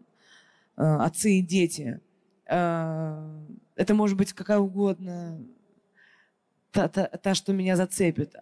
[0.75, 2.01] э, отцы и дети.
[2.45, 3.45] э,
[3.75, 5.39] Это может быть какая угодно
[6.73, 8.35] та, та, та, что меня зацепит.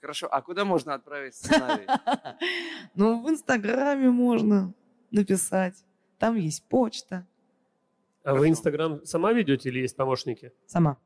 [0.00, 1.86] Хорошо, а куда можно отправить сценарий?
[2.94, 4.72] Ну, в Инстаграме можно
[5.10, 5.84] написать.
[6.18, 7.26] Там есть почта.
[8.24, 8.48] А вы.
[8.48, 10.52] Инстаграм сама ведете или есть помощники?
[10.66, 10.96] Сама.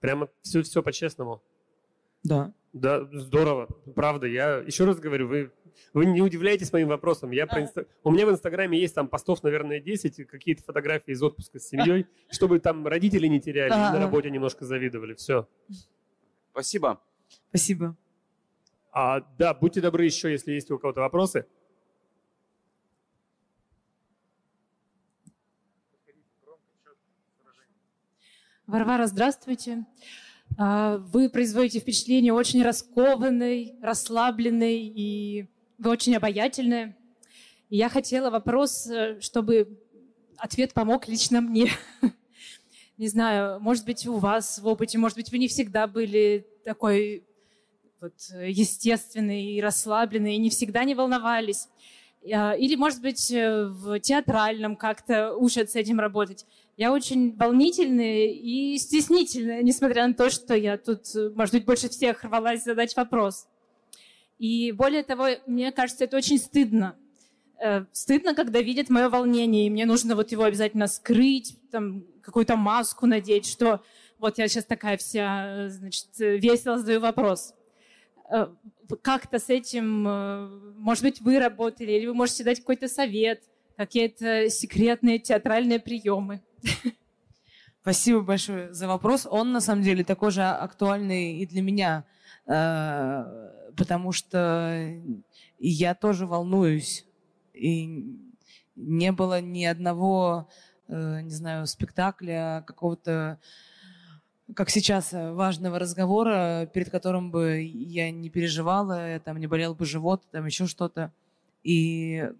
[0.00, 1.42] Прямо все, все по-честному.
[2.22, 2.52] Да.
[2.72, 3.68] Да, здорово.
[3.94, 5.52] Правда, я еще раз говорю, вы,
[5.92, 7.30] вы не удивляйтесь моим вопросом.
[7.30, 11.12] Я про инста- У меня в Инстаграме есть там постов, наверное, 10, и какие-то фотографии
[11.12, 15.14] из отпуска с семьей, чтобы там родители не теряли, и на работе немножко завидовали.
[15.14, 15.48] Все.
[16.52, 17.00] Спасибо.
[17.50, 17.96] Спасибо.
[18.96, 21.46] А, да, будьте добры еще, если есть у кого-то вопросы.
[28.68, 29.84] Варвара, здравствуйте.
[30.56, 36.96] А, Вы производите впечатление очень раскованной, расслабленной, и вы очень обаятельная.
[37.70, 39.76] И я хотела вопрос, э, чтобы
[40.36, 41.68] ответ помог лично мне.
[42.96, 47.26] Не знаю, может быть, у вас в опыте, может быть, вы не всегда были такой
[48.04, 51.68] вот э, естественной и расслабленной, и не всегда не волновались.
[52.32, 56.44] А, Или, может быть, э, в театральном как-то учат с этим работать.
[56.76, 61.88] Я очень волнительная и стеснительная, несмотря на то, что я тут, э, может быть, больше
[61.88, 63.46] всех рвалась задать вопрос.
[64.38, 66.96] И более того, мне кажется, это очень стыдно.
[67.92, 73.06] Стыдно, когда видят мое волнение, и мне нужно вот его обязательно скрыть, там, какую-то маску
[73.06, 73.80] надеть, что
[74.18, 77.54] вот я сейчас такая вся, значит, весело задаю вопрос.
[78.30, 78.48] Э,
[79.02, 83.42] как-то с этим, э, может быть, вы работали, или вы можете дать какой-то совет,
[83.76, 86.42] какие-то секретные театральные приемы?
[87.82, 89.26] Спасибо большое за вопрос.
[89.30, 92.04] Он, на самом деле, такой же актуальный и для меня,
[92.46, 93.24] э,
[93.76, 94.90] потому что
[95.58, 97.04] я тоже волнуюсь.
[97.52, 97.86] И
[98.74, 100.48] не было ни одного,
[100.88, 103.38] не знаю, спектакля, какого-то
[104.52, 109.86] как сейчас, э, важного разговора, перед которым бы я не переживала, там не болел бы
[109.86, 111.12] живот, там еще что-то.
[111.62, 112.30] И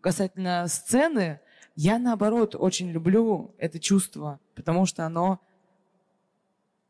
[0.00, 1.40] касательно сцены,
[1.74, 5.40] я наоборот очень люблю это чувство, потому что оно,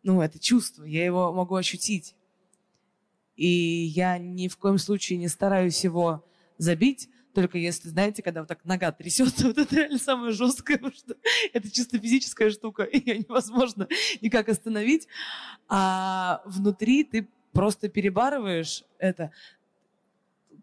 [0.03, 2.15] ну, это чувство, я его могу ощутить.
[3.37, 6.23] И я ни в коем случае не стараюсь его
[6.59, 10.95] забить, только если, знаете, когда вот так нога трясется, вот это реально самое жесткое, потому
[10.95, 11.17] что
[11.53, 13.89] это чисто физическая штука, и ее невозможно
[14.21, 15.07] никак остановить.
[15.69, 19.31] А внутри ты просто перебарываешь это.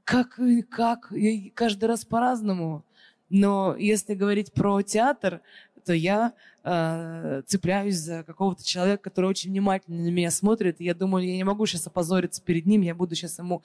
[0.04, 0.40] Как,
[0.70, 2.86] как, и каждый раз по-разному.
[3.30, 5.42] Но если говорить про театр,
[5.84, 10.80] то я э, цепляюсь за какого-то человека, который очень внимательно на меня смотрит.
[10.80, 13.64] И я думаю, я не могу сейчас опозориться перед ним, я буду сейчас ему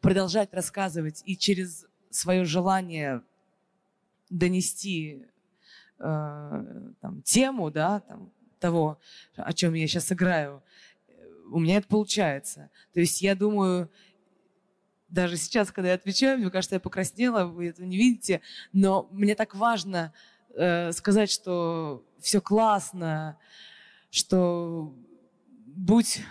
[0.00, 1.22] продолжать рассказывать.
[1.26, 3.22] И через свое желание
[4.30, 5.26] донести
[5.98, 8.98] э, там, тему, да, там, того,
[9.36, 10.62] о чем я сейчас играю,
[11.50, 12.70] у меня это получается.
[12.94, 13.90] То есть я думаю,
[15.08, 18.40] даже сейчас, когда я отвечаю, мне кажется, я покраснела, вы это не видите,
[18.72, 20.12] но мне так важно
[20.54, 23.36] э, сказать, что все классно,
[24.10, 24.94] что
[25.66, 26.22] будь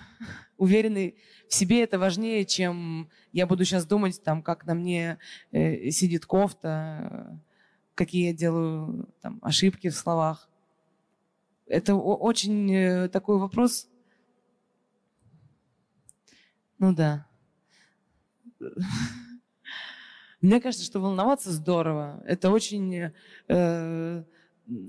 [0.62, 1.16] уверенный
[1.50, 5.18] в себе, это важнее, чем я буду сейчас думать, там, как на мне
[5.52, 7.42] э, сидит кофта,
[7.96, 10.48] какие я делаю там, ошибки в словах.
[11.66, 13.90] Это очень э, такой вопрос.
[16.78, 17.26] Ну да.
[20.42, 22.22] Мне кажется, что волноваться здорово.
[22.28, 23.12] Это очень
[23.48, 24.24] э,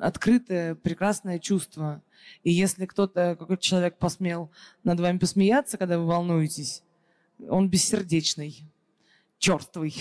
[0.00, 2.02] открытое, прекрасное чувство.
[2.42, 4.50] И если кто-то, какой-то человек посмел
[4.84, 6.82] над вами посмеяться, когда вы волнуетесь,
[7.48, 8.64] он бессердечный,
[9.38, 9.94] черствый.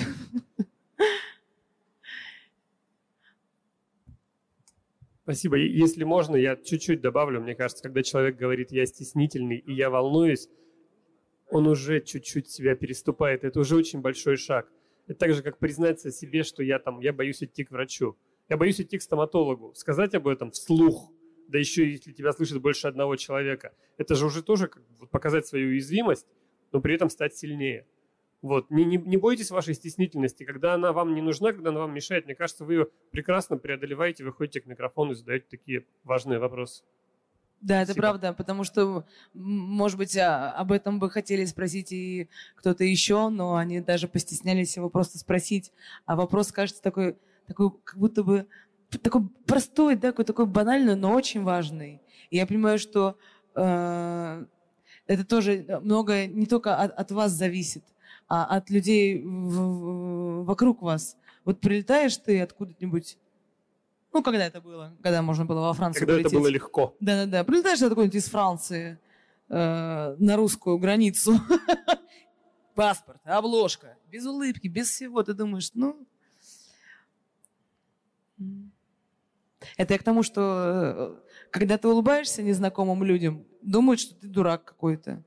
[5.24, 5.56] Спасибо.
[5.56, 7.42] Если можно, я чуть-чуть добавлю.
[7.42, 10.50] Мне кажется, когда человек говорит «я стеснительный» и «я волнуюсь»,
[11.50, 13.44] он уже чуть-чуть себя переступает.
[13.44, 14.68] Это уже очень большой шаг.
[15.08, 18.18] Это так же, как признаться себе, что я там, я боюсь идти к врачу.
[18.50, 19.74] Я боюсь идти к стоматологу.
[19.76, 21.12] Сказать об этом вслух,
[21.52, 25.70] да еще если тебя слышит больше одного человека, это же уже тоже как показать свою
[25.70, 26.26] уязвимость
[26.72, 27.86] но при этом стать сильнее.
[28.42, 28.72] Вот.
[28.72, 30.44] Не, не, не бойтесь вашей стеснительности.
[30.44, 34.24] Когда она вам не нужна, когда она вам мешает, мне кажется, вы ее прекрасно преодолеваете,
[34.24, 36.84] выходите к микрофону и задаете такие важные вопросы.
[37.62, 42.84] Да, это правда, потому что, может быть, а, об этом бы хотели спросить и кто-то
[42.84, 45.72] еще, но они даже постеснялись его просто спросить.
[46.08, 48.48] А вопрос кажется такой, такой как будто бы
[48.98, 52.02] такой простой, да, такой, такой банальный, но очень важный.
[52.30, 53.18] И я понимаю, что
[53.56, 54.46] э,
[55.08, 57.84] это тоже многое не только от, от вас зависит,
[58.28, 61.18] а от людей в, в, вокруг вас.
[61.44, 63.18] Вот прилетаешь ты откуда-нибудь,
[64.14, 64.94] ну, когда это было?
[65.02, 66.34] Когда можно было во Францию Когда полететь.
[66.34, 66.96] это было легко.
[67.00, 67.44] Да-да-да.
[67.44, 69.00] Прилетаешь ты откуда-нибудь из Франции
[69.50, 71.40] э, на русскую границу.
[72.76, 75.24] Паспорт, обложка, без улыбки, без всего.
[75.24, 76.08] Ты думаешь, ну...
[79.82, 81.16] Это я к тому, что э,
[81.50, 85.24] когда ты улыбаешься незнакомым людям, думают, что ты дурак какой-то.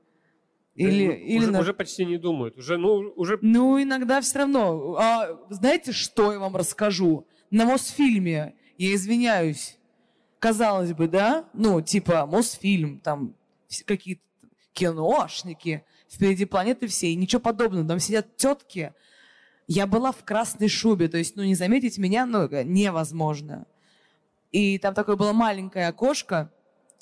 [0.75, 1.59] Или, уже, или на...
[1.59, 2.57] уже почти не думают.
[2.57, 3.37] Уже, ну, уже...
[3.41, 4.95] ну, иногда все равно.
[4.97, 7.27] А, знаете, что я вам расскажу?
[7.51, 9.77] На Мосфильме, я извиняюсь,
[10.39, 11.49] казалось бы, да?
[11.51, 13.35] Ну, типа Мосфильм, там
[13.85, 14.21] какие-то
[14.71, 17.85] киношники, впереди планеты всей, ничего подобного.
[17.85, 18.93] Там сидят тетки.
[19.67, 23.65] Я была в красной шубе, то есть, ну, не заметить меня, ну, невозможно.
[24.55, 26.49] И там такое было маленькое окошко.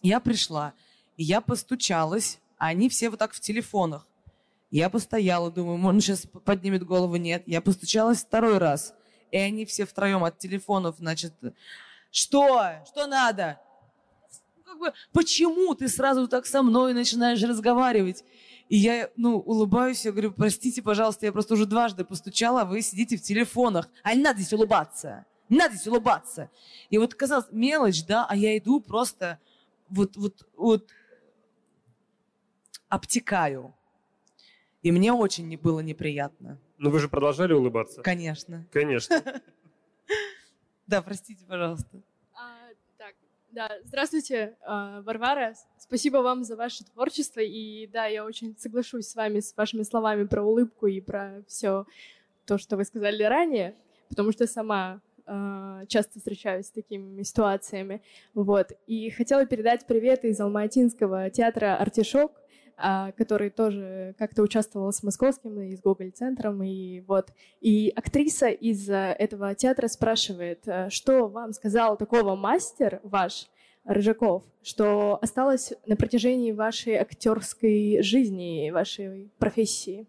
[0.01, 0.73] Я пришла,
[1.17, 4.07] я постучалась, а они все вот так в телефонах.
[4.71, 7.43] Я постояла, думаю, он сейчас поднимет голову, нет.
[7.45, 8.95] Я постучалась второй раз,
[9.29, 11.31] и они все втроем от телефонов, значит,
[12.09, 12.71] что?
[12.87, 13.61] Что надо?
[14.65, 18.23] Как бы, почему ты сразу так со мной начинаешь разговаривать?
[18.67, 22.81] И я, ну, улыбаюсь, я говорю, простите, пожалуйста, я просто уже дважды постучала, а вы
[22.81, 23.89] сидите в телефонах.
[24.01, 25.27] А не надо здесь улыбаться.
[25.49, 26.49] Не надо здесь улыбаться.
[26.89, 29.39] И вот казалось, мелочь, да, а я иду просто
[29.89, 30.89] вот, вот, вот
[32.89, 33.73] обтекаю.
[34.81, 36.59] И мне очень не было неприятно.
[36.77, 38.01] Но вы же продолжали улыбаться?
[38.01, 38.67] Конечно.
[38.71, 39.21] Конечно.
[40.85, 42.01] Да, простите, пожалуйста.
[42.33, 42.67] А,
[42.97, 43.15] так,
[43.51, 45.55] да, здравствуйте, а, Варвара.
[45.77, 47.39] Спасибо вам за ваше творчество.
[47.39, 51.85] И да, я очень соглашусь с вами, с вашими словами про улыбку и про все
[52.45, 53.75] то, что вы сказали ранее,
[54.09, 58.01] потому что сама часто встречаюсь с такими ситуациями.
[58.33, 58.71] Вот.
[58.87, 62.31] И хотела передать привет из Алматинского театра «Артишок»,
[62.75, 66.63] а, который тоже как-то участвовал с московским и с Гоголь-центром.
[66.63, 67.31] И вот.
[67.61, 73.47] И актриса из а, этого театра спрашивает, а, что вам сказал такого мастер ваш,
[73.85, 80.07] Рыжаков, что осталось на протяжении вашей актерской жизни, вашей профессии?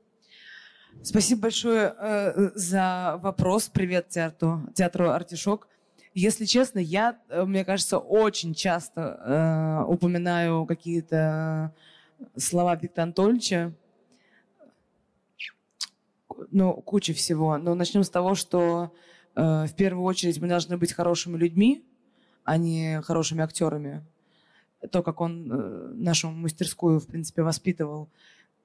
[1.02, 3.68] Спасибо большое э, за вопрос.
[3.68, 5.68] Привет театру, театру «Артишок».
[6.14, 11.74] Если честно, я, э, мне кажется, очень часто э, упоминаю какие-то
[12.36, 13.72] слова Виктора Анатольевича.
[16.50, 17.58] Ну, куча всего.
[17.58, 18.94] Но начнем с того, что
[19.34, 21.84] э, в первую очередь мы должны быть хорошими людьми,
[22.44, 24.04] а не хорошими актерами.
[24.90, 28.08] То, как он э, нашу мастерскую, в принципе, воспитывал.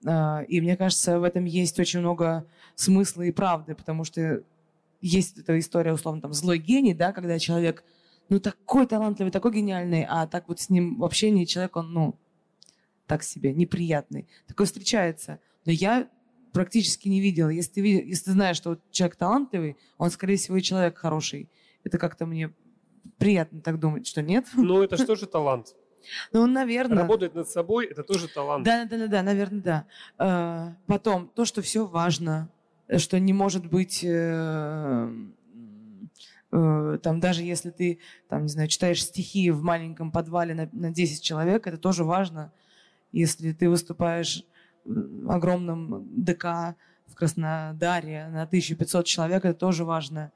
[0.06, 2.46] Э, и мне кажется, в этом есть очень много
[2.76, 4.44] смысла и правды, потому что
[5.02, 7.84] есть эта история, условно, там, злой гений, да, когда человек,
[8.30, 12.16] ну, такой талантливый, такой гениальный, а так вот с ним в общении человек, он, ну,
[13.08, 14.28] так себе, неприятный.
[14.48, 15.40] Такое встречается.
[15.66, 16.08] Но я
[16.54, 17.50] практически не видела.
[17.50, 21.50] Если ты, видел, если ты знаешь, что человек талантливый, он, скорее всего, и человек хороший.
[21.84, 22.54] Это как-то мне
[23.18, 24.46] приятно так думать, что нет.
[24.56, 25.76] Ну, это что же талант?
[26.34, 27.00] Ну, наверное.
[27.00, 28.66] Работать над собой– это тоже талант.
[28.66, 29.86] Да, да, да, да, наверное, да.
[30.18, 32.50] Э, потом, то, что все важно,
[32.98, 35.10] что не может быть, э,
[36.52, 40.92] э, там, даже если ты, там, не знаю, читаешь стихи в маленьком подвале на, на
[40.92, 42.52] 10 человек, это тоже важно.
[43.12, 44.44] Если ты выступаешь
[44.86, 46.76] в огромном ДК
[47.08, 50.32] в Краснодаре на 1500 человек, это тоже важно.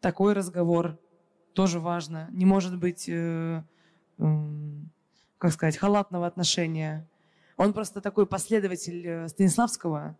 [0.00, 0.98] Такой разговор
[1.52, 2.28] тоже важно.
[2.32, 3.62] Не может быть, э, э,
[4.18, 7.04] как сказать, халатного отношения.
[7.56, 10.16] Он просто такой последователь э, Станиславского.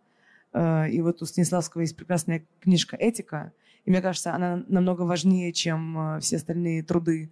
[0.53, 3.53] Э, и вот у Станиславского есть прекрасная книжка «Этика».
[3.85, 7.31] И мне кажется, она намного важнее, чем э, все остальные труды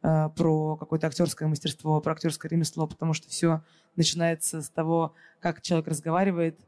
[0.00, 3.62] про какое-то актерское мастерство, про актерское ремесло, потому что все
[3.94, 6.58] начинается с того, как человек разговаривает,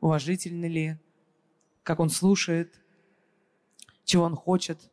[0.00, 0.96] уважительно ли,
[1.82, 2.80] как он слушает,
[4.04, 4.92] чего он хочет.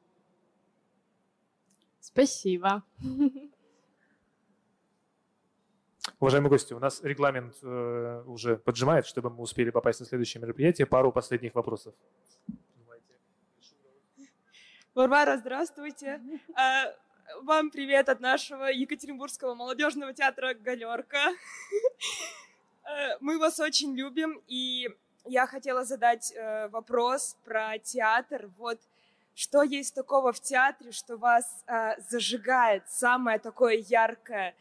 [2.00, 2.84] Спасибо.
[6.22, 10.86] Уважаемые гости, у нас регламент э, уже поджимает, чтобы мы успели попасть на следующее мероприятие.
[10.86, 11.96] Пару последних вопросов.
[14.94, 16.22] Варвара, здравствуйте.
[16.54, 16.94] А,
[17.42, 21.32] Вам привет от нашего Екатеринбургского молодежного театра «Галерка».
[22.84, 24.90] Э, Мы вас очень любим, и
[25.26, 28.52] я хотела задать э, вопрос про театр.
[28.60, 28.80] Вот
[29.34, 34.54] что есть такого в театре, что вас э, зажигает, самое такое яркое?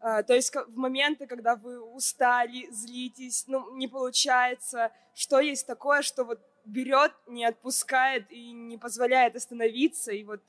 [0.00, 6.02] Э, То есть в моменты, когда вы устали, злитесь, ну, не получается, что есть такое,
[6.02, 10.40] что вот берет, не отпускает и не позволяет остановиться и вот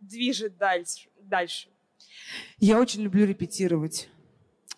[0.00, 1.08] движет дальше.
[1.20, 1.68] дальше.
[2.58, 4.08] Я очень люблю репетировать.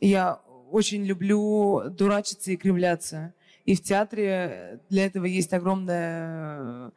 [0.01, 3.35] Я очень люблю дурачиться и кривляться.
[3.64, 6.93] И в театре для этого есть огромная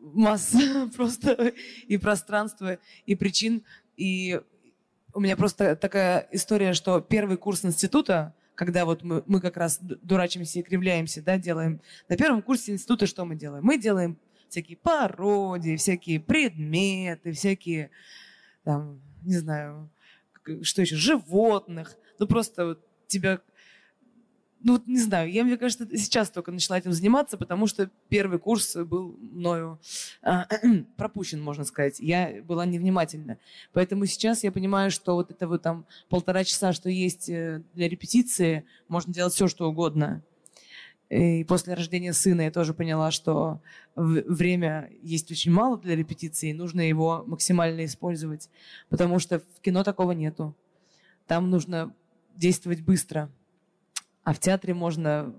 [0.00, 1.52] масса просто
[1.86, 3.64] и пространства, и причин.
[3.96, 4.40] И
[5.16, 9.78] у меня просто такая история, что первый курс института, когда вот мы, мы как раз
[9.78, 11.80] ду- дурачимся и кривляемся, да, делаем.
[12.10, 13.64] На первом курсе института что мы делаем?
[13.64, 14.18] Мы делаем
[14.50, 17.90] всякие пародии, всякие предметы, всякие,
[18.62, 19.90] там, не знаю,
[20.60, 21.96] что еще, животных.
[22.18, 23.40] Ну, просто вот тебя...
[24.62, 28.38] Ну, вот не знаю, я, мне кажется, сейчас только начала этим заниматься, потому что первый
[28.38, 29.78] курс был мною
[30.22, 30.48] а,
[30.96, 32.00] пропущен, можно сказать.
[32.00, 33.38] Я была невнимательна.
[33.72, 37.88] Поэтому сейчас я понимаю, что вот это вот там полтора часа, что есть э, для
[37.88, 40.22] репетиции, можно делать все, что угодно.
[41.08, 43.60] И после рождения сына я тоже поняла, что
[43.94, 48.50] время есть очень мало для репетиции, и нужно его максимально использовать,
[48.88, 50.56] потому что в кино такого нету.
[51.28, 51.94] Там нужно
[52.34, 53.30] действовать быстро,
[54.26, 55.32] а в театре можно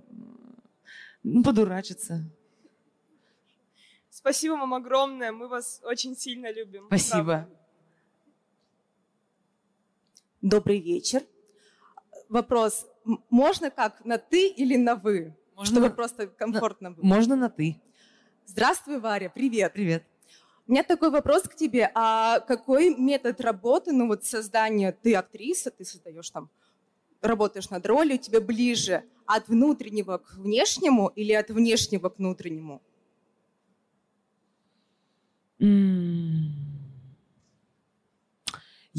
[1.22, 2.24] ну, подурачиться.
[4.10, 6.86] Спасибо вам огромное, мы вас очень сильно любим.
[6.88, 7.24] Спасибо.
[7.24, 7.50] Правда.
[10.42, 11.22] Добрый вечер.
[12.30, 12.88] Вопрос,
[13.30, 15.36] можно как, на ты или на вы?
[15.54, 17.04] Можно Чтобы на- просто комфортно было.
[17.04, 17.82] Можно на «ты».
[18.46, 19.74] Здравствуй, Варя, привет.
[19.74, 20.04] Привет.
[20.66, 21.92] У меня такой вопрос к тебе.
[21.94, 26.50] А какой метод работы, ну вот создания, ты актриса, ты создаешь там
[27.22, 32.82] работаешь над ролью, тебе ближе от внутреннего к внешнему или от внешнего к внутреннему?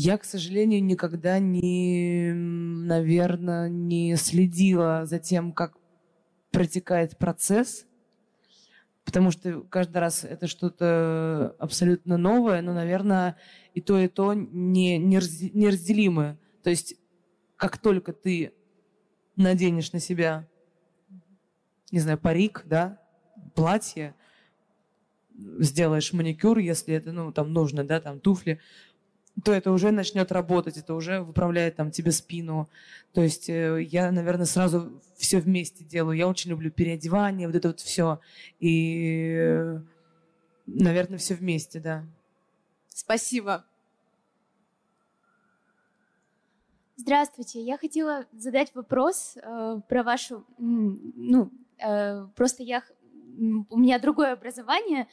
[0.01, 5.77] Я, к сожалению, никогда не, наверное, не следила за тем, как
[6.53, 7.85] протекает процесс,
[9.05, 13.37] потому что каждый раз это что-то абсолютно новое, но, наверное,
[13.75, 16.39] и то, и то не, неразделимое.
[16.63, 16.95] То есть
[17.59, 18.55] как только ты
[19.37, 20.47] наденешь на себя,
[21.91, 23.03] не знаю, парик, да,
[23.55, 24.15] платье,
[25.37, 28.61] сделаешь маникюр, если это, ну, там нужно, да, там туфли,
[29.45, 32.69] то это уже начнет работать, это уже выправляет там тебе спину.
[33.13, 36.17] То есть э, я, наверное, сразу все вместе делаю.
[36.17, 38.21] Я очень люблю переодевание, вот это вот все.
[38.59, 39.81] И, э,
[40.67, 42.05] наверное, все вместе, да.
[42.89, 43.65] Спасибо.
[47.01, 47.63] Здравствуйте.
[47.63, 50.45] Я хотела задать вопрос э, про вашу...
[50.59, 52.83] Ну, э, просто я...
[53.71, 55.07] У меня другое образование,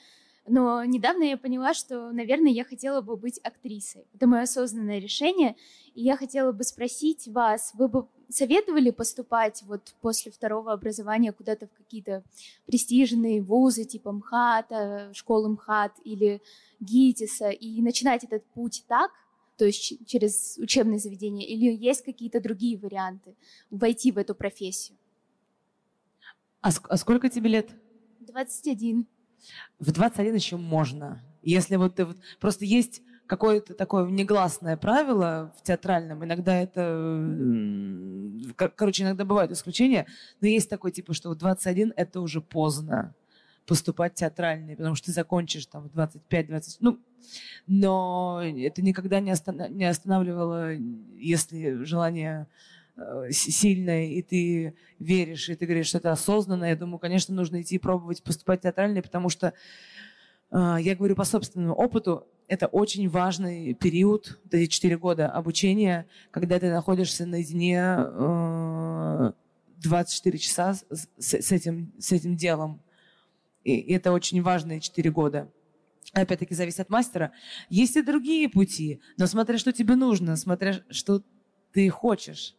[0.48, 4.08] но недавно я поняла, что, наверное, я хотела бы быть актрисой.
[4.16, 5.56] Это мое осознанное решение.
[5.94, 11.68] И я хотела бы спросить вас, вы бы советовали поступать вот после второго образования куда-то
[11.68, 12.24] в какие-то
[12.66, 16.42] престижные вузы типа МХАТа, школы МХАТ или
[16.80, 19.12] ГИТИСа и начинать этот путь так,
[19.58, 23.36] то есть через учебное заведение, или есть какие-то другие варианты
[23.70, 24.98] войти в эту профессию?
[26.62, 27.70] А, а сколько тебе лет?
[28.22, 29.08] 21
[29.80, 31.22] в 21 еще можно.
[31.44, 32.18] Если вот ты вот...
[32.40, 37.20] Просто есть какое-то такое негласное правило в театральном, иногда это,
[38.76, 40.06] короче, иногда бывают исключения,
[40.42, 43.16] но есть такой типа, что в 21 это уже поздно
[43.66, 47.00] поступать в театральный, потому что ты закончишь там в 25-20, ну,
[47.68, 52.48] но это никогда не, остан- не останавливало, если желание
[52.98, 57.62] Э, сильная, и ты веришь, и ты говоришь, что это осознанно, я думаю, конечно, нужно
[57.62, 59.54] идти пробовать поступать театральный, потому что
[60.52, 66.58] э, я говорю по собственному опыту, это очень важный период, эти четыре года обучения, когда
[66.58, 67.98] ты находишься наедине
[69.84, 72.80] 24 э, часа с, с, этим, с этим делом.
[73.66, 75.52] И это очень важные четыре года.
[76.14, 77.34] Опять-таки зависит от мастера.
[77.68, 81.22] Есть и другие пути, но смотря что тебе нужно, смотря что
[81.74, 82.56] ты хочешь.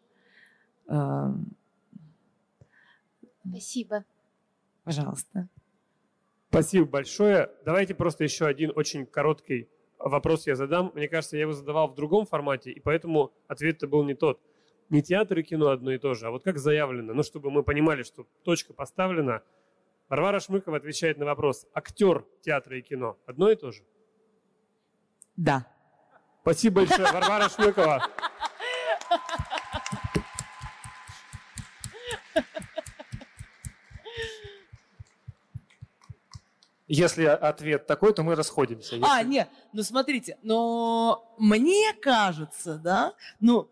[3.48, 4.04] Спасибо.
[4.82, 5.48] Пожалуйста.
[6.50, 7.50] Спасибо большое.
[7.64, 10.90] Давайте просто еще один очень короткий вопрос я задам.
[10.94, 14.40] Мне кажется, я его задавал в другом формате, и поэтому ответ-то был не тот.
[14.90, 17.62] Не театр и кино одно и то же, а вот как заявлено, ну, чтобы мы
[17.62, 19.42] понимали, что точка поставлена.
[20.08, 21.66] Варвара Шмыкова отвечает на вопрос.
[21.74, 23.82] Актер театра и кино одно и то же?
[25.36, 25.66] Да.
[26.42, 28.08] Спасибо большое, Варвара Шмыкова.
[36.88, 38.94] Если ответ такой, то мы расходимся.
[38.94, 39.08] А, Если...
[39.10, 43.68] А, нет, ну смотрите, но мне кажется, да, ну,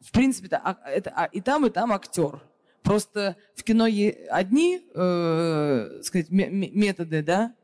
[0.00, 2.42] в принципе, а, это, это и там, и там актер.
[2.82, 7.54] Просто в кино одни, э, сказать, методы, да,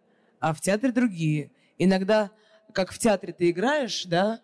[0.41, 1.51] а в театре другие.
[1.79, 2.31] Иногда,
[2.73, 4.41] как в театре ты играешь, да,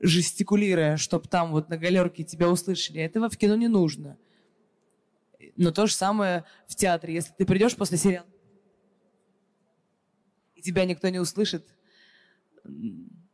[0.00, 4.16] жестикулируя, чтобы там вот на галерке тебя услышали, этого в кино не нужно.
[5.56, 7.14] Но то же самое в театре.
[7.14, 8.26] Если ты придешь после сериала,
[10.54, 11.66] и тебя никто не услышит,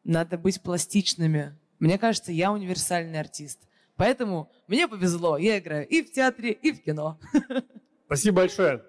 [0.04, 1.56] надо быть пластичными.
[1.78, 3.60] Мне кажется, я универсальный артист.
[4.00, 5.36] Поэтому мне повезло.
[5.36, 7.20] Я играю и в театре, и в кино.
[8.06, 8.82] Спасибо большое.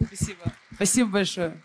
[0.00, 0.52] Спасибо.
[0.76, 1.62] Спасибо большое.